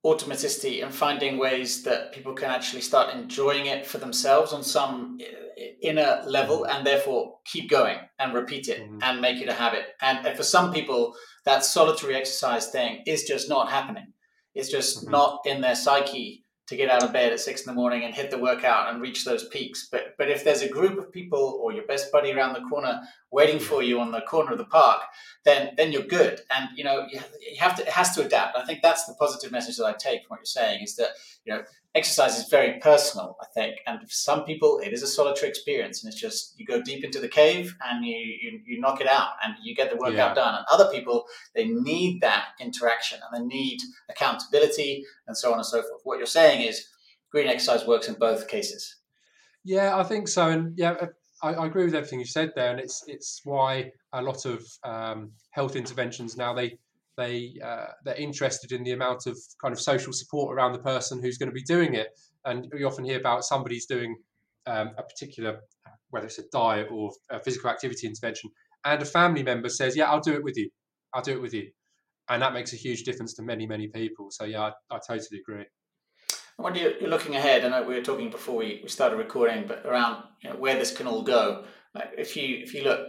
automaticity 0.06 0.84
and 0.84 0.94
finding 0.94 1.38
ways 1.38 1.84
that 1.84 2.14
people 2.14 2.34
can 2.34 2.50
actually 2.50 2.82
start 2.82 3.14
enjoying 3.14 3.66
it 3.66 3.86
for 3.86 3.98
themselves 3.98 4.54
on 4.54 4.64
some 4.64 5.18
inner 5.82 6.22
level 6.26 6.66
and 6.66 6.86
therefore 6.86 7.38
keep 7.46 7.70
going 7.70 7.98
and 8.18 8.34
repeat 8.34 8.68
it 8.70 8.82
mm-hmm. 8.82 9.00
and 9.02 9.22
make 9.22 9.42
it 9.42 9.50
a 9.50 9.54
habit. 9.54 9.86
And, 10.02 10.26
for 10.38 10.44
some 10.44 10.72
people, 10.72 11.16
that 11.46 11.66
solitary 11.66 12.16
exercise 12.16 12.68
thing 12.68 13.04
is 13.06 13.24
just 13.24 13.50
not 13.50 13.70
happening. 13.70 14.14
It's 14.56 14.70
just 14.70 15.02
mm-hmm. 15.02 15.12
not 15.12 15.42
in 15.46 15.62
their 15.62 15.76
psyche 15.76 16.46
to 16.70 16.76
get 16.76 16.90
out 16.92 17.02
of 17.02 17.12
bed 17.12 17.34
at 17.34 17.40
six 17.40 17.62
in 17.62 17.66
the 17.66 17.74
morning 17.74 18.04
and 18.04 18.14
hit 18.14 18.30
the 18.30 18.38
workout 18.38 18.94
and 18.94 19.02
reach 19.02 19.26
those 19.26 19.48
peaks. 19.48 19.88
But 19.92 20.14
but 20.20 20.30
if 20.30 20.44
there's 20.44 20.62
a 20.62 20.70
group 20.70 21.00
of 21.00 21.12
people 21.12 21.60
or 21.60 21.74
your 21.74 21.84
best 21.86 22.12
buddy 22.12 22.32
around 22.32 22.54
the 22.54 22.62
corner 22.62 23.02
waiting 23.32 23.60
for 23.60 23.82
you 23.82 24.00
on 24.00 24.12
the 24.12 24.22
corner 24.22 24.52
of 24.52 24.60
the 24.60 24.66
park, 24.66 25.02
then 25.46 25.74
then 25.78 25.92
you're 25.92 26.04
good. 26.04 26.42
And 26.56 26.70
you 26.76 26.84
know 26.84 27.08
you 27.12 27.20
have 27.60 27.76
to 27.78 27.82
it 27.82 27.90
has 27.90 28.14
to 28.16 28.24
adapt. 28.24 28.56
I 28.56 28.66
think 28.66 28.84
that's 28.84 29.06
the 29.06 29.16
positive 29.16 29.52
message 29.52 29.78
that 29.78 29.86
I 29.86 29.94
take 29.94 30.22
from 30.22 30.30
what 30.30 30.40
you're 30.42 30.46
saying 30.46 30.84
is 30.84 30.96
that 30.98 31.10
you 31.44 31.54
know 31.54 31.64
exercise 31.96 32.38
is 32.38 32.50
very 32.50 32.80
personal, 32.80 33.38
I 33.42 33.46
think. 33.54 33.78
And 33.88 34.00
for 34.00 34.08
some 34.10 34.44
people, 34.44 34.80
it 34.84 34.94
is 34.94 35.04
a 35.04 35.08
solitary 35.08 35.50
experience, 35.50 36.04
and 36.04 36.12
it's 36.12 36.22
just 36.22 36.54
you 36.58 36.66
go 36.66 36.82
deep 36.82 37.04
into 37.04 37.20
the 37.20 37.28
cave 37.28 37.76
and 37.86 38.06
you 38.06 38.16
you, 38.16 38.60
you 38.66 38.80
knock 38.80 39.02
it 39.02 39.08
out 39.08 39.30
and 39.44 39.56
you 39.64 39.76
get 39.76 39.90
the 39.90 39.98
workout 39.98 40.16
yeah. 40.16 40.34
done. 40.34 40.56
And 40.56 40.66
other 40.72 40.90
people, 40.92 41.26
they 41.56 41.68
need 41.68 42.22
that 42.22 42.50
interaction 42.60 43.20
and 43.32 43.42
they 43.42 43.56
need 43.56 43.80
accountability 44.10 45.04
and 45.28 45.36
so 45.36 45.52
on 45.52 45.58
and 45.58 45.66
so 45.66 45.82
forth. 45.82 46.02
What 46.04 46.18
you're 46.18 46.28
saying 46.28 46.62
is 46.62 46.88
green 47.32 47.48
exercise 47.48 47.86
works 47.86 48.08
in 48.08 48.16
both 48.16 48.48
cases. 48.48 48.98
Yeah, 49.64 49.98
I 49.98 50.04
think 50.04 50.28
so, 50.28 50.50
and 50.50 50.78
yeah. 50.78 50.96
I, 51.42 51.54
I 51.54 51.68
agree 51.68 51.86
with 51.86 51.96
everything 51.96 52.20
you 52.20 52.26
said 52.26 52.52
there, 52.56 52.72
and 52.72 52.80
it's 52.80 53.04
it's 53.08 53.42
why 53.46 53.92
a 54.14 54.22
lot 54.22 54.46
of 54.46 54.66
um, 54.84 55.32
health 55.52 55.76
interventions 55.76 56.36
now 56.36 56.54
they 56.54 56.78
they 57.20 57.56
uh, 57.64 57.88
they're 58.06 58.16
interested 58.16 58.72
in 58.72 58.84
the 58.84 58.92
amount 58.92 59.28
of 59.28 59.38
kind 59.62 59.74
of 59.74 59.80
social 59.80 60.14
support 60.14 60.56
around 60.56 60.72
the 60.72 60.80
person 60.80 61.22
who's 61.22 61.38
going 61.38 61.50
to 61.50 61.54
be 61.54 61.64
doing 61.64 61.94
it. 61.94 62.08
And 62.46 62.68
we 62.74 62.84
often 62.84 63.04
hear 63.04 63.20
about 63.20 63.44
somebody's 63.44 63.86
doing 63.86 64.16
um, 64.66 64.92
a 64.98 65.04
particular, 65.04 65.60
whether 66.10 66.28
it's 66.28 66.40
a 66.40 66.44
diet 66.52 66.88
or 66.92 67.12
a 67.30 67.40
physical 67.40 67.70
activity 67.70 68.08
intervention, 68.08 68.50
and 68.86 69.02
a 69.02 69.06
family 69.06 69.44
member 69.44 69.70
says, 69.70 69.96
"Yeah, 69.96 70.10
I'll 70.10 70.22
do 70.22 70.34
it 70.34 70.44
with 70.44 70.58
you. 70.58 70.70
I'll 71.14 71.22
do 71.22 71.34
it 71.34 71.42
with 71.42 71.54
you," 71.54 71.70
and 72.30 72.42
that 72.42 72.54
makes 72.54 72.74
a 72.74 72.78
huge 72.78 73.04
difference 73.04 73.34
to 73.36 73.44
many 73.44 73.68
many 73.68 73.88
people. 73.88 74.32
So 74.32 74.46
yeah, 74.46 74.62
I, 74.62 74.96
I 74.96 75.00
totally 75.06 75.42
agree. 75.42 75.66
When 76.58 76.76
you're, 76.76 77.08
looking 77.08 77.38
ahead, 77.38 77.64
I 77.64 77.70
know 77.70 77.84
we 77.84 77.96
were 77.96 78.02
talking 78.02 78.30
before 78.30 78.58
we, 78.58 78.82
we 78.84 78.90
started 78.90 79.16
recording, 79.16 79.66
but 79.66 79.86
around 79.86 80.24
you 80.44 80.50
know, 80.50 80.58
where 80.58 80.76
this 80.76 80.96
can 80.96 81.08
all 81.08 81.22
go. 81.22 81.64
Like 81.96 82.12
if 82.18 82.36
you 82.36 82.58
if 82.58 82.74
you 82.74 82.84
look 82.84 83.00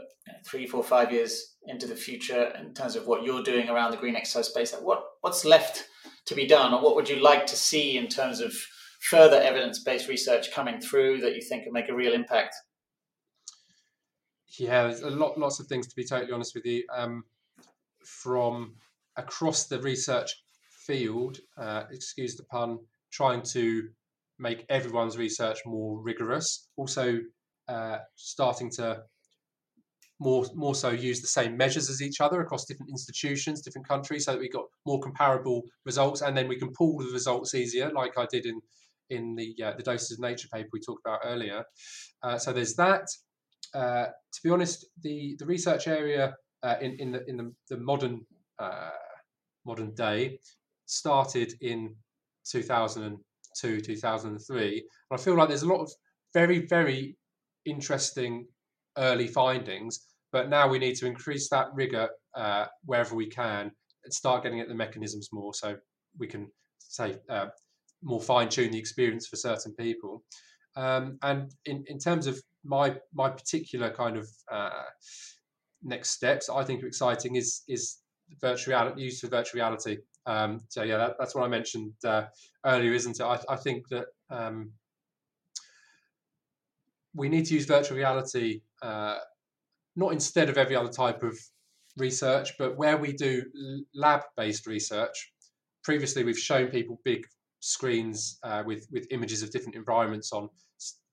three, 0.46 0.66
four, 0.66 0.84
five 0.84 1.12
years 1.12 1.49
into 1.66 1.86
the 1.86 1.96
future 1.96 2.52
in 2.58 2.74
terms 2.74 2.96
of 2.96 3.06
what 3.06 3.22
you're 3.22 3.42
doing 3.42 3.68
around 3.68 3.90
the 3.90 3.96
green 3.96 4.16
exercise 4.16 4.48
space? 4.48 4.74
What 4.74 5.04
what's 5.20 5.44
left 5.44 5.88
to 6.26 6.34
be 6.34 6.46
done, 6.46 6.72
or 6.74 6.82
what 6.82 6.96
would 6.96 7.08
you 7.08 7.16
like 7.16 7.46
to 7.46 7.56
see 7.56 7.96
in 7.96 8.08
terms 8.08 8.40
of 8.40 8.52
further 9.00 9.40
evidence-based 9.40 10.08
research 10.08 10.52
coming 10.52 10.80
through 10.80 11.20
that 11.20 11.34
you 11.34 11.40
think 11.40 11.64
can 11.64 11.72
make 11.72 11.88
a 11.88 11.94
real 11.94 12.12
impact? 12.12 12.54
Yeah, 14.58 14.84
there's 14.84 15.02
a 15.02 15.10
lot, 15.10 15.38
lots 15.38 15.60
of 15.60 15.66
things 15.66 15.86
to 15.88 15.96
be 15.96 16.04
totally 16.04 16.32
honest 16.32 16.54
with 16.54 16.66
you. 16.66 16.84
Um, 16.94 17.24
from 18.04 18.74
across 19.16 19.66
the 19.66 19.80
research 19.80 20.42
field, 20.86 21.38
uh, 21.56 21.84
excuse 21.90 22.36
the 22.36 22.44
pun, 22.44 22.78
trying 23.10 23.42
to 23.42 23.88
make 24.38 24.64
everyone's 24.68 25.18
research 25.18 25.58
more 25.66 26.00
rigorous. 26.00 26.68
Also, 26.76 27.20
uh, 27.68 27.98
starting 28.16 28.70
to 28.70 29.02
more 30.20 30.44
more 30.54 30.74
so 30.74 30.90
use 30.90 31.20
the 31.20 31.26
same 31.26 31.56
measures 31.56 31.90
as 31.90 32.02
each 32.02 32.20
other 32.20 32.40
across 32.40 32.66
different 32.66 32.90
institutions, 32.90 33.62
different 33.62 33.88
countries, 33.88 34.26
so 34.26 34.32
that 34.32 34.40
we 34.40 34.48
got 34.48 34.66
more 34.86 35.00
comparable 35.00 35.62
results, 35.84 36.20
and 36.20 36.36
then 36.36 36.46
we 36.46 36.58
can 36.58 36.72
pull 36.72 36.98
the 36.98 37.10
results 37.12 37.54
easier, 37.54 37.90
like 37.90 38.16
I 38.18 38.26
did 38.30 38.46
in 38.46 38.60
in 39.08 39.34
the 39.34 39.54
uh, 39.64 39.72
the 39.76 39.82
doses 39.82 40.12
of 40.12 40.20
nature 40.20 40.48
paper 40.52 40.68
we 40.72 40.80
talked 40.80 41.04
about 41.04 41.20
earlier. 41.24 41.64
Uh, 42.22 42.38
so 42.38 42.52
there's 42.52 42.74
that. 42.74 43.06
Uh, 43.74 44.06
to 44.06 44.40
be 44.44 44.50
honest, 44.50 44.86
the 45.02 45.36
the 45.38 45.46
research 45.46 45.88
area 45.88 46.34
uh, 46.62 46.76
in 46.80 46.92
in 47.00 47.12
the 47.12 47.28
in 47.28 47.36
the, 47.36 47.52
the 47.70 47.76
modern 47.78 48.26
uh, 48.58 48.90
modern 49.64 49.94
day 49.94 50.38
started 50.86 51.54
in 51.60 51.94
2002 52.50 53.80
2003 53.80 54.68
and 54.78 54.82
i 55.12 55.16
feel 55.22 55.36
like 55.36 55.48
there's 55.48 55.62
a 55.62 55.68
lot 55.68 55.80
of 55.80 55.92
very 56.34 56.66
very 56.66 57.16
interesting 57.64 58.46
early 58.98 59.28
findings 59.28 60.06
but 60.32 60.48
now 60.48 60.68
we 60.68 60.78
need 60.78 60.96
to 60.96 61.06
increase 61.06 61.48
that 61.48 61.68
rigor 61.74 62.08
uh, 62.34 62.66
wherever 62.84 63.14
we 63.14 63.26
can 63.26 63.70
and 64.04 64.12
start 64.12 64.42
getting 64.42 64.60
at 64.60 64.68
the 64.68 64.74
mechanisms 64.74 65.28
more 65.32 65.52
so 65.54 65.76
we 66.18 66.26
can 66.26 66.50
say 66.78 67.16
uh, 67.28 67.46
more 68.02 68.20
fine 68.20 68.48
tune 68.48 68.70
the 68.70 68.78
experience 68.78 69.26
for 69.26 69.36
certain 69.36 69.74
people. 69.74 70.22
Um, 70.76 71.18
and 71.22 71.52
in, 71.66 71.84
in 71.88 71.98
terms 71.98 72.26
of 72.26 72.40
my 72.64 72.96
my 73.12 73.30
particular 73.30 73.90
kind 73.90 74.16
of 74.16 74.28
uh, 74.50 74.84
next 75.82 76.10
steps, 76.10 76.48
I 76.48 76.64
think 76.64 76.82
are 76.82 76.86
exciting 76.86 77.36
is 77.36 77.62
is 77.68 77.98
virtual 78.40 78.72
reality 78.74 79.02
use 79.02 79.20
for 79.20 79.28
virtual 79.28 79.58
reality. 79.58 79.98
Um, 80.26 80.60
so 80.68 80.82
yeah, 80.82 80.98
that, 80.98 81.16
that's 81.18 81.34
what 81.34 81.44
I 81.44 81.48
mentioned 81.48 81.92
uh, 82.04 82.24
earlier, 82.64 82.92
isn't 82.92 83.18
it? 83.18 83.24
I, 83.24 83.38
I 83.48 83.56
think 83.56 83.88
that 83.88 84.06
um, 84.30 84.72
we 87.14 87.28
need 87.28 87.46
to 87.46 87.54
use 87.54 87.64
virtual 87.64 87.96
reality 87.96 88.60
uh, 88.82 89.18
not 89.96 90.12
instead 90.12 90.48
of 90.48 90.58
every 90.58 90.76
other 90.76 90.90
type 90.90 91.22
of 91.22 91.38
research, 91.96 92.52
but 92.58 92.76
where 92.76 92.96
we 92.96 93.12
do 93.12 93.44
lab 93.94 94.22
based 94.36 94.66
research. 94.66 95.32
Previously, 95.84 96.24
we've 96.24 96.38
shown 96.38 96.68
people 96.68 97.00
big 97.04 97.24
screens 97.60 98.38
uh, 98.42 98.62
with, 98.64 98.86
with 98.90 99.06
images 99.10 99.42
of 99.42 99.50
different 99.50 99.76
environments 99.76 100.32
on. 100.32 100.48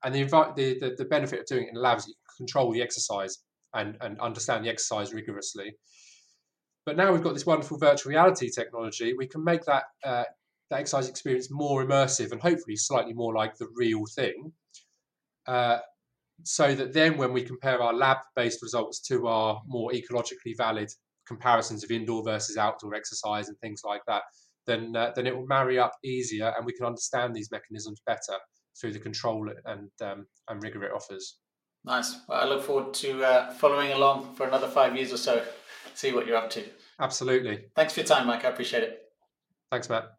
And 0.04 0.14
the, 0.14 0.24
the, 0.24 0.94
the, 0.96 1.04
benefit 1.04 1.40
of 1.40 1.46
doing 1.46 1.64
it 1.64 1.70
in 1.74 1.80
labs, 1.80 2.06
you 2.06 2.14
control 2.36 2.72
the 2.72 2.82
exercise 2.82 3.38
and, 3.74 3.96
and 4.00 4.18
understand 4.20 4.64
the 4.64 4.70
exercise 4.70 5.12
rigorously. 5.12 5.74
But 6.86 6.96
now 6.96 7.12
we've 7.12 7.22
got 7.22 7.34
this 7.34 7.44
wonderful 7.44 7.78
virtual 7.78 8.10
reality 8.10 8.48
technology, 8.50 9.12
we 9.12 9.26
can 9.26 9.44
make 9.44 9.64
that, 9.64 9.84
uh, 10.04 10.24
that 10.70 10.80
exercise 10.80 11.08
experience 11.08 11.48
more 11.50 11.84
immersive 11.84 12.32
and 12.32 12.40
hopefully 12.40 12.76
slightly 12.76 13.12
more 13.12 13.34
like 13.34 13.56
the 13.58 13.68
real 13.74 14.04
thing. 14.14 14.52
Uh, 15.46 15.78
so 16.42 16.74
that 16.74 16.92
then 16.92 17.16
when 17.16 17.32
we 17.32 17.42
compare 17.42 17.82
our 17.82 17.92
lab-based 17.92 18.62
results 18.62 19.00
to 19.00 19.26
our 19.26 19.60
more 19.66 19.90
ecologically 19.90 20.56
valid 20.56 20.88
comparisons 21.26 21.84
of 21.84 21.90
indoor 21.90 22.22
versus 22.24 22.56
outdoor 22.56 22.94
exercise 22.94 23.48
and 23.48 23.58
things 23.58 23.82
like 23.84 24.00
that, 24.06 24.22
then 24.66 24.94
uh, 24.96 25.12
then 25.14 25.26
it 25.26 25.36
will 25.36 25.46
marry 25.46 25.78
up 25.78 25.92
easier, 26.04 26.52
and 26.56 26.66
we 26.66 26.72
can 26.72 26.86
understand 26.86 27.34
these 27.34 27.50
mechanisms 27.50 28.00
better 28.06 28.38
through 28.80 28.92
the 28.92 28.98
control 28.98 29.50
and 29.64 29.90
um, 30.02 30.26
and 30.48 30.62
rigor 30.62 30.84
it 30.84 30.92
offers. 30.92 31.38
Nice. 31.84 32.20
Well, 32.28 32.40
I 32.40 32.44
look 32.44 32.62
forward 32.62 32.92
to 32.94 33.24
uh, 33.24 33.52
following 33.52 33.92
along 33.92 34.34
for 34.34 34.46
another 34.46 34.68
five 34.68 34.96
years 34.96 35.12
or 35.12 35.16
so. 35.16 35.44
See 35.94 36.12
what 36.12 36.26
you're 36.26 36.36
up 36.36 36.50
to. 36.50 36.64
Absolutely. 37.00 37.66
Thanks 37.74 37.94
for 37.94 38.00
your 38.00 38.06
time, 38.06 38.26
Mike. 38.26 38.44
I 38.44 38.48
appreciate 38.48 38.82
it. 38.82 39.02
Thanks, 39.70 39.88
Matt. 39.88 40.17